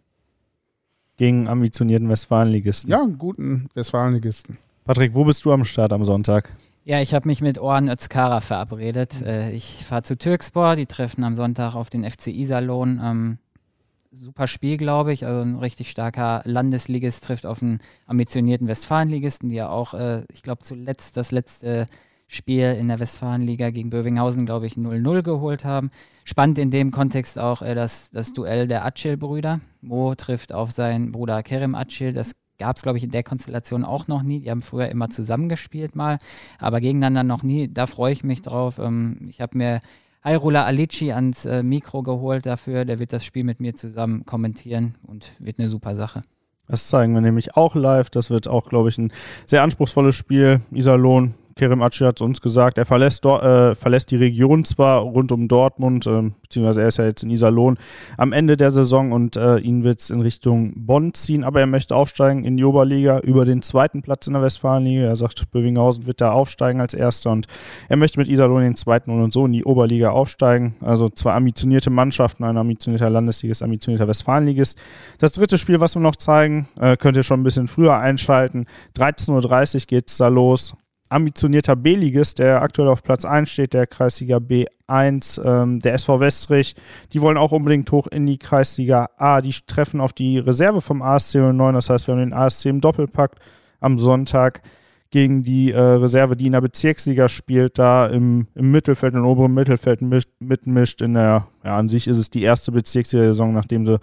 [1.17, 2.91] Gegen ambitionierten Westfalenligisten.
[2.91, 4.59] Ja, einen guten Westfalenligisten.
[4.85, 6.53] Patrick, wo bist du am Start am Sonntag?
[6.85, 9.21] Ja, ich habe mich mit Oran Özkara verabredet.
[9.23, 13.01] Äh, ich fahre zu Türkspor, die treffen am Sonntag auf den FCI-Salon.
[13.03, 13.39] Ähm,
[14.13, 15.27] super Spiel, glaube ich.
[15.27, 20.43] Also ein richtig starker Landesligist trifft auf einen ambitionierten Westfalenligisten, die ja auch, äh, ich
[20.43, 21.87] glaube, zuletzt das letzte
[22.29, 25.91] Spiel in der Westfalenliga gegen Bövinghausen, glaube ich, 0-0 geholt haben.
[26.25, 29.61] Spannend in dem Kontext auch äh, das, das Duell der Acil-Brüder.
[29.81, 32.13] Mo trifft auf seinen Bruder Kerem Acil.
[32.13, 34.41] Das gab es, glaube ich, in der Konstellation auch noch nie.
[34.41, 36.19] Die haben früher immer zusammengespielt mal,
[36.59, 37.69] aber gegeneinander noch nie.
[37.73, 38.79] Da freue ich mich drauf.
[38.79, 39.81] Ähm, ich habe mir
[40.25, 42.85] Hayrula Alici ans äh, Mikro geholt dafür.
[42.85, 46.23] Der wird das Spiel mit mir zusammen kommentieren und wird eine super Sache.
[46.67, 48.11] Das zeigen wir nämlich auch live.
[48.11, 49.13] Das wird auch, glaube ich, ein
[49.47, 50.61] sehr anspruchsvolles Spiel.
[50.73, 55.33] Iserlohn Kerem Aci hat es uns gesagt, er verlässt, äh, verlässt die Region zwar rund
[55.33, 57.79] um Dortmund, äh, beziehungsweise er ist ja jetzt in Iserlohn
[58.19, 61.67] am Ende der Saison und äh, ihn wird es in Richtung Bonn ziehen, aber er
[61.67, 65.07] möchte aufsteigen in die Oberliga über den zweiten Platz in der Westfalenliga.
[65.07, 67.47] Er sagt, Bövinghausen wird da aufsteigen als erster und
[67.89, 70.77] er möchte mit Iserlohn den zweiten und so in die Oberliga aufsteigen.
[70.83, 74.79] Also zwei ambitionierte Mannschaften, ein ambitionierter Landesligist, ambitionierter Westfalenligist.
[75.21, 78.67] Das dritte Spiel, was wir noch zeigen, äh, könnt ihr schon ein bisschen früher einschalten.
[78.99, 80.77] 13.30 Uhr geht es da los
[81.09, 86.75] ambitionierter B-Ligist, der aktuell auf Platz 1 steht, der Kreisliga B1, ähm, der SV Westrich.
[87.13, 89.41] Die wollen auch unbedingt hoch in die Kreisliga A.
[89.41, 91.75] Die treffen auf die Reserve vom ASC 09.
[91.75, 93.33] Das heißt, wir haben den ASC im Doppelpack
[93.81, 94.63] am Sonntag
[95.11, 99.55] gegen die äh, Reserve, die in der Bezirksliga spielt, da im, im Mittelfeld, im oberen
[99.55, 101.01] Mittelfeld mit, mitmischt.
[101.01, 103.99] In der, ja, an sich ist es die erste Bezirksliga-Saison, nachdem sie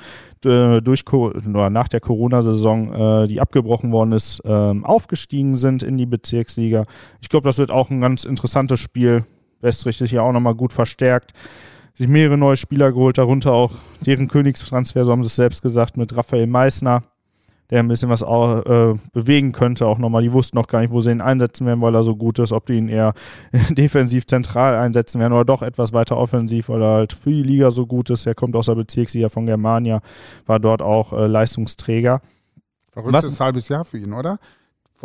[0.50, 5.98] äh, durch oder nach der Corona-Saison, äh, die abgebrochen worden ist, ähm, aufgestiegen sind in
[5.98, 6.86] die Bezirksliga.
[7.22, 9.26] Ich glaube, das wird auch ein ganz interessantes Spiel.
[9.62, 11.34] Westrich sich ja auch nochmal gut verstärkt
[11.96, 13.72] sich mehrere neue Spieler geholt, darunter auch
[14.06, 17.04] deren Königstransfer, so haben sie es selbst gesagt, mit Raphael Meissner,
[17.74, 19.88] der ein bisschen was äh, bewegen könnte.
[19.88, 22.16] Auch nochmal, die wussten noch gar nicht, wo sie ihn einsetzen werden, weil er so
[22.16, 23.14] gut ist, ob die ihn eher
[23.72, 27.72] defensiv zentral einsetzen werden oder doch etwas weiter offensiv, weil er halt für die Liga
[27.72, 28.28] so gut ist.
[28.28, 30.02] Er kommt aus der Bezirksliga von Germania,
[30.46, 32.22] war dort auch äh, Leistungsträger.
[32.92, 33.40] Verrücktes was?
[33.40, 34.38] halbes Jahr für ihn, oder?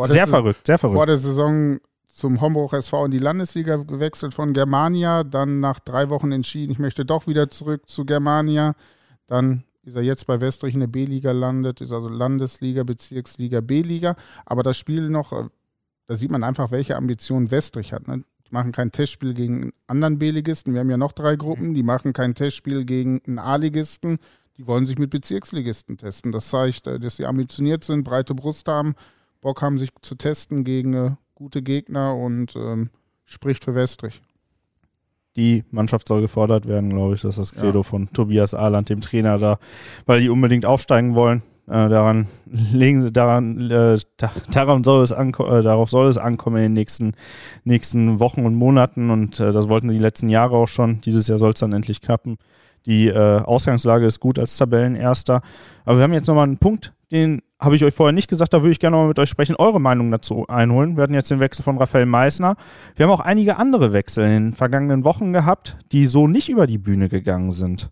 [0.05, 0.97] sehr verrückt, sehr verrückt.
[0.97, 6.11] Vor der Saison zum Homburg SV in die Landesliga gewechselt von Germania, dann nach drei
[6.11, 8.75] Wochen entschieden, ich möchte doch wieder zurück zu Germania,
[9.27, 14.16] dann ist er jetzt bei Westrich in der B-Liga landet, ist also Landesliga, Bezirksliga, B-Liga.
[14.46, 15.48] Aber das Spiel noch, äh,
[16.07, 18.07] da sieht man einfach, welche Ambitionen Westrich hat.
[18.07, 18.22] Ne?
[18.46, 20.72] Die machen kein Testspiel gegen anderen B-Ligisten.
[20.74, 21.74] Wir haben ja noch drei Gruppen.
[21.74, 24.18] Die machen kein Testspiel gegen einen A-Ligisten.
[24.57, 26.33] Die wollen sich mit Bezirksligisten testen.
[26.33, 28.94] Das zeigt, äh, dass sie ambitioniert sind, breite Brust haben,
[29.40, 32.90] Bock haben, sich zu testen gegen äh, gute Gegner und ähm,
[33.24, 34.20] spricht für Westrich
[35.38, 37.22] die Mannschaft soll gefordert werden, glaube ich.
[37.22, 37.83] Das ist das Credo ja.
[37.85, 39.59] von Tobias Ahland, dem Trainer da,
[40.05, 41.42] weil die unbedingt aufsteigen wollen.
[41.68, 42.27] Äh, daran
[42.72, 43.98] legen daran, äh,
[44.51, 47.12] daran soll es äh, darauf soll es ankommen in den nächsten,
[47.64, 51.01] nächsten Wochen und Monaten und äh, das wollten die letzten Jahre auch schon.
[51.03, 52.38] Dieses Jahr soll es dann endlich knappen.
[52.87, 55.42] Die äh, Ausgangslage ist gut als Tabellenerster.
[55.85, 58.62] Aber wir haben jetzt nochmal einen Punkt, den habe ich euch vorher nicht gesagt, da
[58.62, 60.97] würde ich gerne mal mit euch sprechen, eure Meinung dazu einholen.
[60.97, 62.57] Wir hatten jetzt den Wechsel von Raphael Meissner.
[62.94, 66.66] Wir haben auch einige andere Wechsel in den vergangenen Wochen gehabt, die so nicht über
[66.66, 67.90] die Bühne gegangen sind.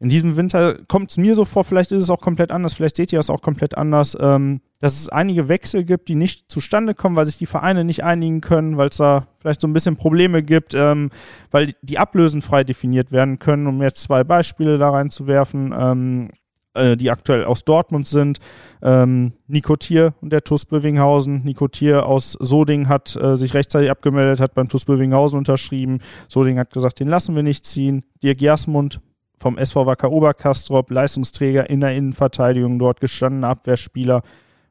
[0.00, 2.96] in diesem Winter kommt es mir so vor, vielleicht ist es auch komplett anders, vielleicht
[2.96, 6.94] seht ihr es auch komplett anders, ähm, dass es einige Wechsel gibt, die nicht zustande
[6.94, 9.96] kommen, weil sich die Vereine nicht einigen können, weil es da vielleicht so ein bisschen
[9.96, 11.10] Probleme gibt, ähm,
[11.50, 15.74] weil die Ablösen frei definiert werden können, um jetzt zwei Beispiele da reinzuwerfen.
[15.76, 16.28] Ähm,
[16.74, 18.38] äh, die aktuell aus Dortmund sind.
[18.82, 21.44] Ähm, Nico Thier und der TuS Bövinghausen.
[21.44, 26.00] Nico Thier aus Soding hat äh, sich rechtzeitig abgemeldet, hat beim TuS Bövinghausen unterschrieben.
[26.28, 28.04] Soding hat gesagt, den lassen wir nicht ziehen.
[28.22, 29.00] Dirk Jasmund
[29.38, 34.22] vom SV Wacker Oberkastrop, Leistungsträger in der Innenverteidigung, dort gestandener Abwehrspieler,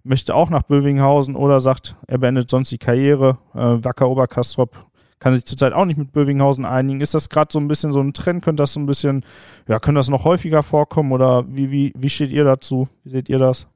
[0.04, 3.38] möchte auch nach Bövinghausen oder sagt, er beendet sonst die Karriere.
[3.54, 4.86] Äh, Wacker Oberkastrop
[5.24, 7.00] kann sich zurzeit auch nicht mit Bövinghausen einigen.
[7.00, 8.44] Ist das gerade so ein bisschen so ein Trend?
[8.44, 9.24] Könnte das so ein bisschen,
[9.70, 12.90] ja, könnte das noch häufiger vorkommen oder wie, wie, wie steht ihr dazu?
[13.06, 13.68] Wie seht ihr das?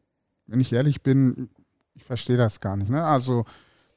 [0.47, 1.49] Wenn ich ehrlich bin,
[1.95, 2.89] ich verstehe das gar nicht.
[2.89, 3.01] Ne?
[3.01, 3.45] Also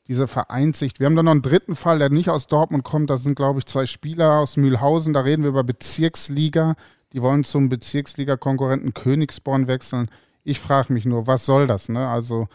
[0.07, 1.01] diese Vereinsicht.
[1.01, 3.11] Wir haben da noch einen dritten Fall, der nicht aus Dortmund kommt.
[3.11, 5.13] Das sind, glaube ich, zwei Spieler aus Mühlhausen.
[5.13, 6.77] Da reden wir über Bezirksliga.
[7.13, 10.09] Die wollen zum Bezirksliga-Konkurrenten Königsborn wechseln.
[10.45, 11.89] Ich frage mich nur, was soll das?
[11.89, 12.07] Ne?
[12.07, 12.47] Also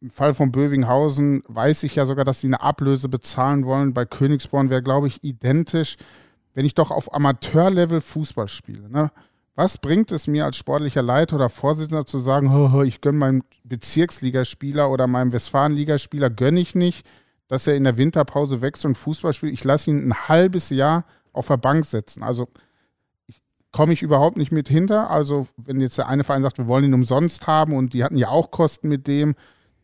[0.00, 3.94] im Fall von Bövinghausen weiß ich ja sogar, dass sie eine Ablöse bezahlen wollen.
[3.94, 5.96] Bei Königsborn wäre, glaube ich, identisch,
[6.54, 8.88] wenn ich doch auf Amateurlevel Fußball spiele.
[8.88, 9.10] Ne?
[9.54, 14.90] Was bringt es mir als sportlicher Leiter oder Vorsitzender zu sagen, ich gönne meinem Bezirksligaspieler
[14.90, 17.06] oder meinem Westfalenligaspieler, gönne ich nicht,
[17.48, 19.52] dass er in der Winterpause wechselt und Fußball spielt.
[19.52, 22.22] Ich lasse ihn ein halbes Jahr auf der Bank setzen.
[22.22, 22.48] Also
[23.72, 25.10] komme ich überhaupt nicht mit hinter.
[25.10, 28.16] Also wenn jetzt der eine Verein sagt, wir wollen ihn umsonst haben und die hatten
[28.16, 29.34] ja auch Kosten mit dem,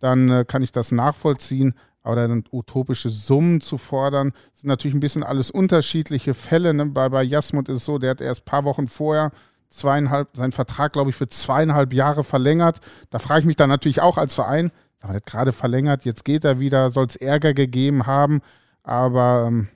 [0.01, 1.75] dann äh, kann ich das nachvollziehen.
[2.03, 6.73] Aber dann utopische Summen zu fordern, sind natürlich ein bisschen alles unterschiedliche Fälle.
[6.73, 6.87] Ne?
[6.87, 9.33] Bei, bei Jasmut ist es so, der hat erst ein paar Wochen vorher
[9.71, 12.79] zweieinhalb, seinen Vertrag, glaube ich, für zweieinhalb Jahre verlängert.
[13.11, 16.25] Da frage ich mich dann natürlich auch als Verein, aber er hat gerade verlängert, jetzt
[16.25, 18.41] geht er wieder, soll es Ärger gegeben haben.
[18.83, 19.69] Aber ähm,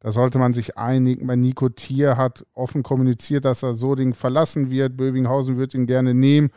[0.00, 1.26] da sollte man sich einigen.
[1.26, 4.96] Bei Nico Tier hat offen kommuniziert, dass er Soding verlassen wird.
[4.96, 6.50] Bövinghausen wird ihn gerne nehmen.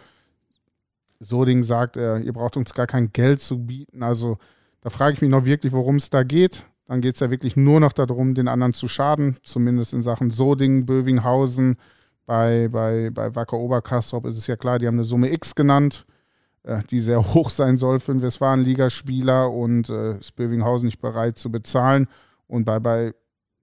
[1.19, 4.04] Soding sagt, äh, ihr braucht uns gar kein Geld zu bieten.
[4.04, 4.38] Also
[4.82, 6.65] da frage ich mich noch wirklich, worum es da geht.
[6.86, 10.30] Dann geht es ja wirklich nur noch darum, den anderen zu schaden, zumindest in Sachen
[10.30, 11.78] Soding, Bövinghausen.
[12.25, 16.06] Bei, bei, bei Wacker Oberkastrop ist es ja klar, die haben eine Summe X genannt,
[16.63, 21.38] äh, die sehr hoch sein soll für einen Westfalen-Ligaspieler und äh, ist Bövinghausen nicht bereit
[21.38, 22.08] zu bezahlen.
[22.47, 23.13] Und bei, bei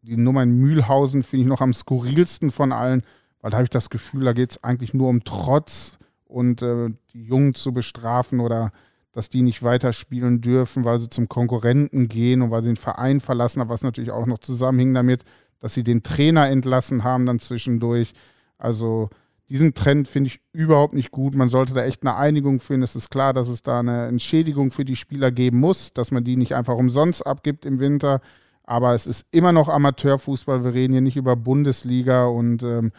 [0.02, 3.02] die Nummer in Mühlhausen finde ich noch am skurrilsten von allen,
[3.40, 5.98] weil da habe ich das Gefühl, da geht es eigentlich nur um Trotz
[6.32, 8.72] und äh, die Jungen zu bestrafen oder
[9.12, 13.20] dass die nicht weiterspielen dürfen, weil sie zum Konkurrenten gehen und weil sie den Verein
[13.20, 15.24] verlassen haben, was natürlich auch noch zusammenhing damit,
[15.60, 18.14] dass sie den Trainer entlassen haben dann zwischendurch.
[18.58, 19.10] Also
[19.48, 21.34] diesen Trend finde ich überhaupt nicht gut.
[21.34, 22.84] Man sollte da echt eine Einigung finden.
[22.84, 26.24] Es ist klar, dass es da eine Entschädigung für die Spieler geben muss, dass man
[26.24, 28.22] die nicht einfach umsonst abgibt im Winter.
[28.64, 30.64] Aber es ist immer noch Amateurfußball.
[30.64, 32.92] Wir reden hier nicht über Bundesliga und ähm,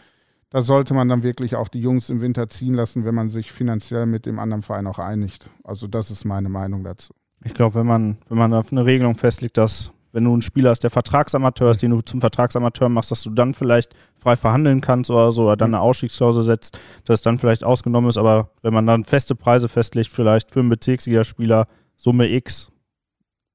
[0.54, 3.50] da sollte man dann wirklich auch die Jungs im Winter ziehen lassen, wenn man sich
[3.50, 5.50] finanziell mit dem anderen Verein auch einigt.
[5.64, 7.12] Also das ist meine Meinung dazu.
[7.42, 10.70] Ich glaube, wenn man, wenn man auf eine Regelung festlegt, dass wenn du einen Spieler
[10.70, 14.80] hast, der Vertragsamateur ist, den du zum Vertragsamateur machst, dass du dann vielleicht frei verhandeln
[14.80, 18.16] kannst oder so, oder dann eine Ausstiegsklausel setzt, dass es dann vielleicht ausgenommen ist.
[18.16, 22.70] Aber wenn man dann feste Preise festlegt, vielleicht für einen Bezirksligaspieler Summe X,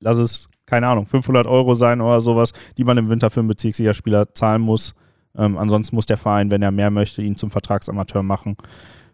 [0.01, 3.47] lass es, keine Ahnung, 500 Euro sein oder sowas, die man im Winter für einen
[3.47, 4.95] Bezirksligaspieler zahlen muss,
[5.37, 8.57] ähm, ansonsten muss der Verein, wenn er mehr möchte, ihn zum Vertragsamateur machen.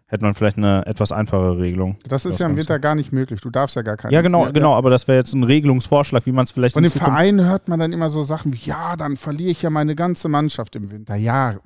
[0.08, 1.96] Hätte man vielleicht eine etwas einfache Regelung.
[2.04, 3.40] Das ist das ja im Winter gar nicht möglich.
[3.40, 4.14] Du darfst ja gar keine.
[4.14, 4.74] Ja, genau, mehr, genau.
[4.74, 6.74] Aber das wäre jetzt ein Regelungsvorschlag, wie man es vielleicht.
[6.74, 9.70] Von den Vereinen hört man dann immer so Sachen wie: Ja, dann verliere ich ja
[9.70, 11.16] meine ganze Mannschaft im Winter.
[11.16, 11.56] Ja,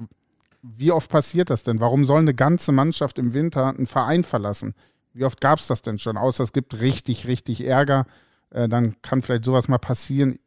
[0.62, 1.80] wie oft passiert das denn?
[1.80, 4.74] Warum soll eine ganze Mannschaft im Winter einen Verein verlassen?
[5.12, 6.16] Wie oft gab es das denn schon?
[6.16, 8.06] Außer es gibt richtig, richtig Ärger.
[8.50, 10.38] Äh, dann kann vielleicht sowas mal passieren.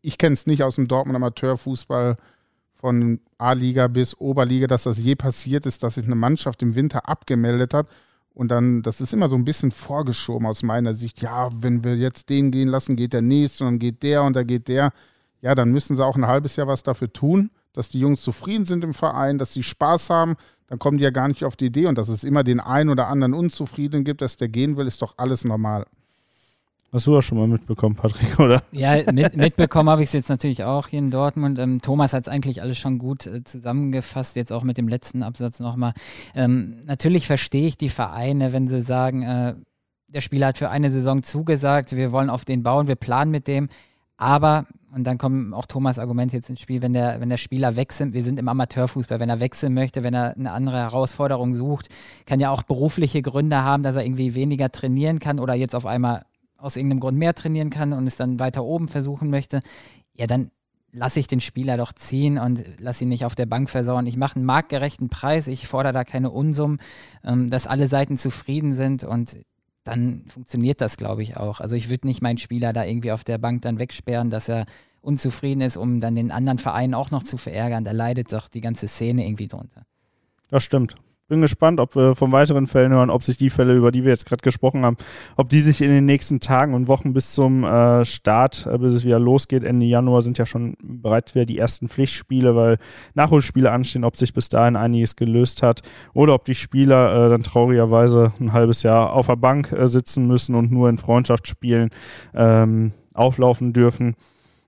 [0.00, 2.16] Ich kenne es nicht aus dem Dortmund Amateurfußball
[2.86, 7.08] von A-Liga bis Oberliga, dass das je passiert ist, dass sich eine Mannschaft im Winter
[7.08, 7.88] abgemeldet hat.
[8.32, 11.20] Und dann, das ist immer so ein bisschen vorgeschoben aus meiner Sicht.
[11.20, 14.36] Ja, wenn wir jetzt den gehen lassen, geht der nächste und dann geht der und
[14.36, 14.92] dann geht der.
[15.40, 18.66] Ja, dann müssen sie auch ein halbes Jahr was dafür tun, dass die Jungs zufrieden
[18.66, 20.36] sind im Verein, dass sie Spaß haben.
[20.68, 22.90] Dann kommen die ja gar nicht auf die Idee und dass es immer den einen
[22.90, 25.86] oder anderen Unzufriedenen gibt, dass der gehen will, ist doch alles normal.
[26.96, 28.62] Hast du das schon mal mitbekommen, Patrick, oder?
[28.72, 31.58] Ja, mit, mitbekommen habe ich es jetzt natürlich auch hier in Dortmund.
[31.58, 35.22] Ähm, Thomas hat es eigentlich alles schon gut äh, zusammengefasst, jetzt auch mit dem letzten
[35.22, 35.92] Absatz nochmal.
[36.34, 39.56] Ähm, natürlich verstehe ich die Vereine, wenn sie sagen, äh,
[40.08, 43.46] der Spieler hat für eine Saison zugesagt, wir wollen auf den bauen, wir planen mit
[43.46, 43.68] dem.
[44.16, 47.76] Aber, und dann kommen auch Thomas' Argumente jetzt ins Spiel, wenn der, wenn der Spieler
[47.76, 51.90] wechselt, wir sind im Amateurfußball, wenn er wechseln möchte, wenn er eine andere Herausforderung sucht,
[52.24, 55.84] kann ja auch berufliche Gründe haben, dass er irgendwie weniger trainieren kann oder jetzt auf
[55.84, 56.24] einmal
[56.66, 59.60] aus irgendeinem Grund mehr trainieren kann und es dann weiter oben versuchen möchte,
[60.14, 60.50] ja, dann
[60.92, 64.06] lasse ich den Spieler doch ziehen und lasse ihn nicht auf der Bank versauen.
[64.06, 66.78] Ich mache einen marktgerechten Preis, ich fordere da keine Unsummen,
[67.22, 69.38] ähm, dass alle Seiten zufrieden sind und
[69.84, 71.60] dann funktioniert das, glaube ich, auch.
[71.60, 74.66] Also ich würde nicht meinen Spieler da irgendwie auf der Bank dann wegsperren, dass er
[75.00, 77.84] unzufrieden ist, um dann den anderen Verein auch noch zu verärgern.
[77.84, 79.82] Da leidet doch die ganze Szene irgendwie drunter.
[80.48, 80.96] Das stimmt
[81.28, 84.12] bin gespannt, ob wir von weiteren Fällen hören, ob sich die Fälle, über die wir
[84.12, 84.96] jetzt gerade gesprochen haben,
[85.36, 88.92] ob die sich in den nächsten Tagen und Wochen bis zum äh, Start, äh, bis
[88.92, 92.76] es wieder losgeht, Ende Januar sind ja schon bereits wieder die ersten Pflichtspiele, weil
[93.14, 95.82] Nachholspiele anstehen, ob sich bis dahin einiges gelöst hat
[96.14, 100.26] oder ob die Spieler äh, dann traurigerweise ein halbes Jahr auf der Bank äh, sitzen
[100.26, 101.90] müssen und nur in Freundschaftsspielen
[102.34, 104.14] ähm, auflaufen dürfen.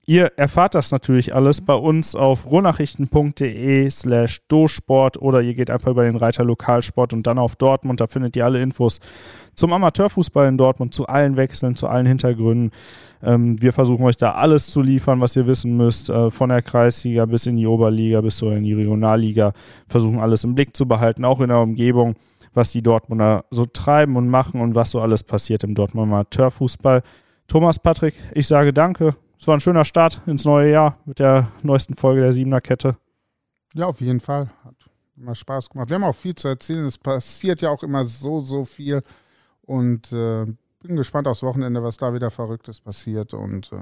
[0.08, 5.90] Ihr erfahrt das natürlich alles bei uns auf rohnachrichten.de slash dosport oder ihr geht einfach
[5.90, 8.00] über den Reiter Lokalsport und dann auf Dortmund.
[8.00, 9.00] Da findet ihr alle Infos
[9.54, 12.70] zum Amateurfußball in Dortmund, zu allen Wechseln, zu allen Hintergründen.
[13.22, 16.62] Ähm, wir versuchen euch da alles zu liefern, was ihr wissen müsst, äh, von der
[16.62, 19.52] Kreisliga bis in die Oberliga, bis so in die Regionalliga.
[19.88, 22.14] Versuchen alles im Blick zu behalten, auch in der Umgebung,
[22.54, 27.02] was die Dortmunder so treiben und machen und was so alles passiert im Dortmunder Amateurfußball.
[27.46, 31.48] Thomas, Patrick, ich sage danke es war ein schöner Start ins neue Jahr mit der
[31.62, 32.96] neuesten Folge der Siebener Kette.
[33.74, 34.48] Ja, auf jeden Fall.
[34.64, 34.74] Hat
[35.16, 35.88] immer Spaß gemacht.
[35.90, 36.84] Wir haben auch viel zu erzählen.
[36.84, 39.02] Es passiert ja auch immer so, so viel.
[39.62, 40.44] Und äh,
[40.80, 43.34] bin gespannt aufs Wochenende, was da wieder Verrücktes passiert.
[43.34, 43.76] Und äh,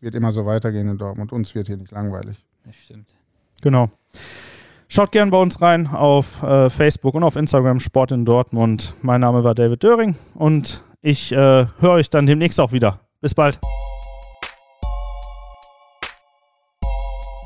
[0.00, 1.32] wird immer so weitergehen in Dortmund.
[1.32, 2.44] Uns wird hier nicht langweilig.
[2.64, 3.14] Das stimmt.
[3.62, 3.90] Genau.
[4.88, 8.92] Schaut gern bei uns rein auf äh, Facebook und auf Instagram Sport in Dortmund.
[9.00, 13.00] Mein Name war David Döring und ich äh, höre euch dann demnächst auch wieder.
[13.20, 13.58] Bis bald.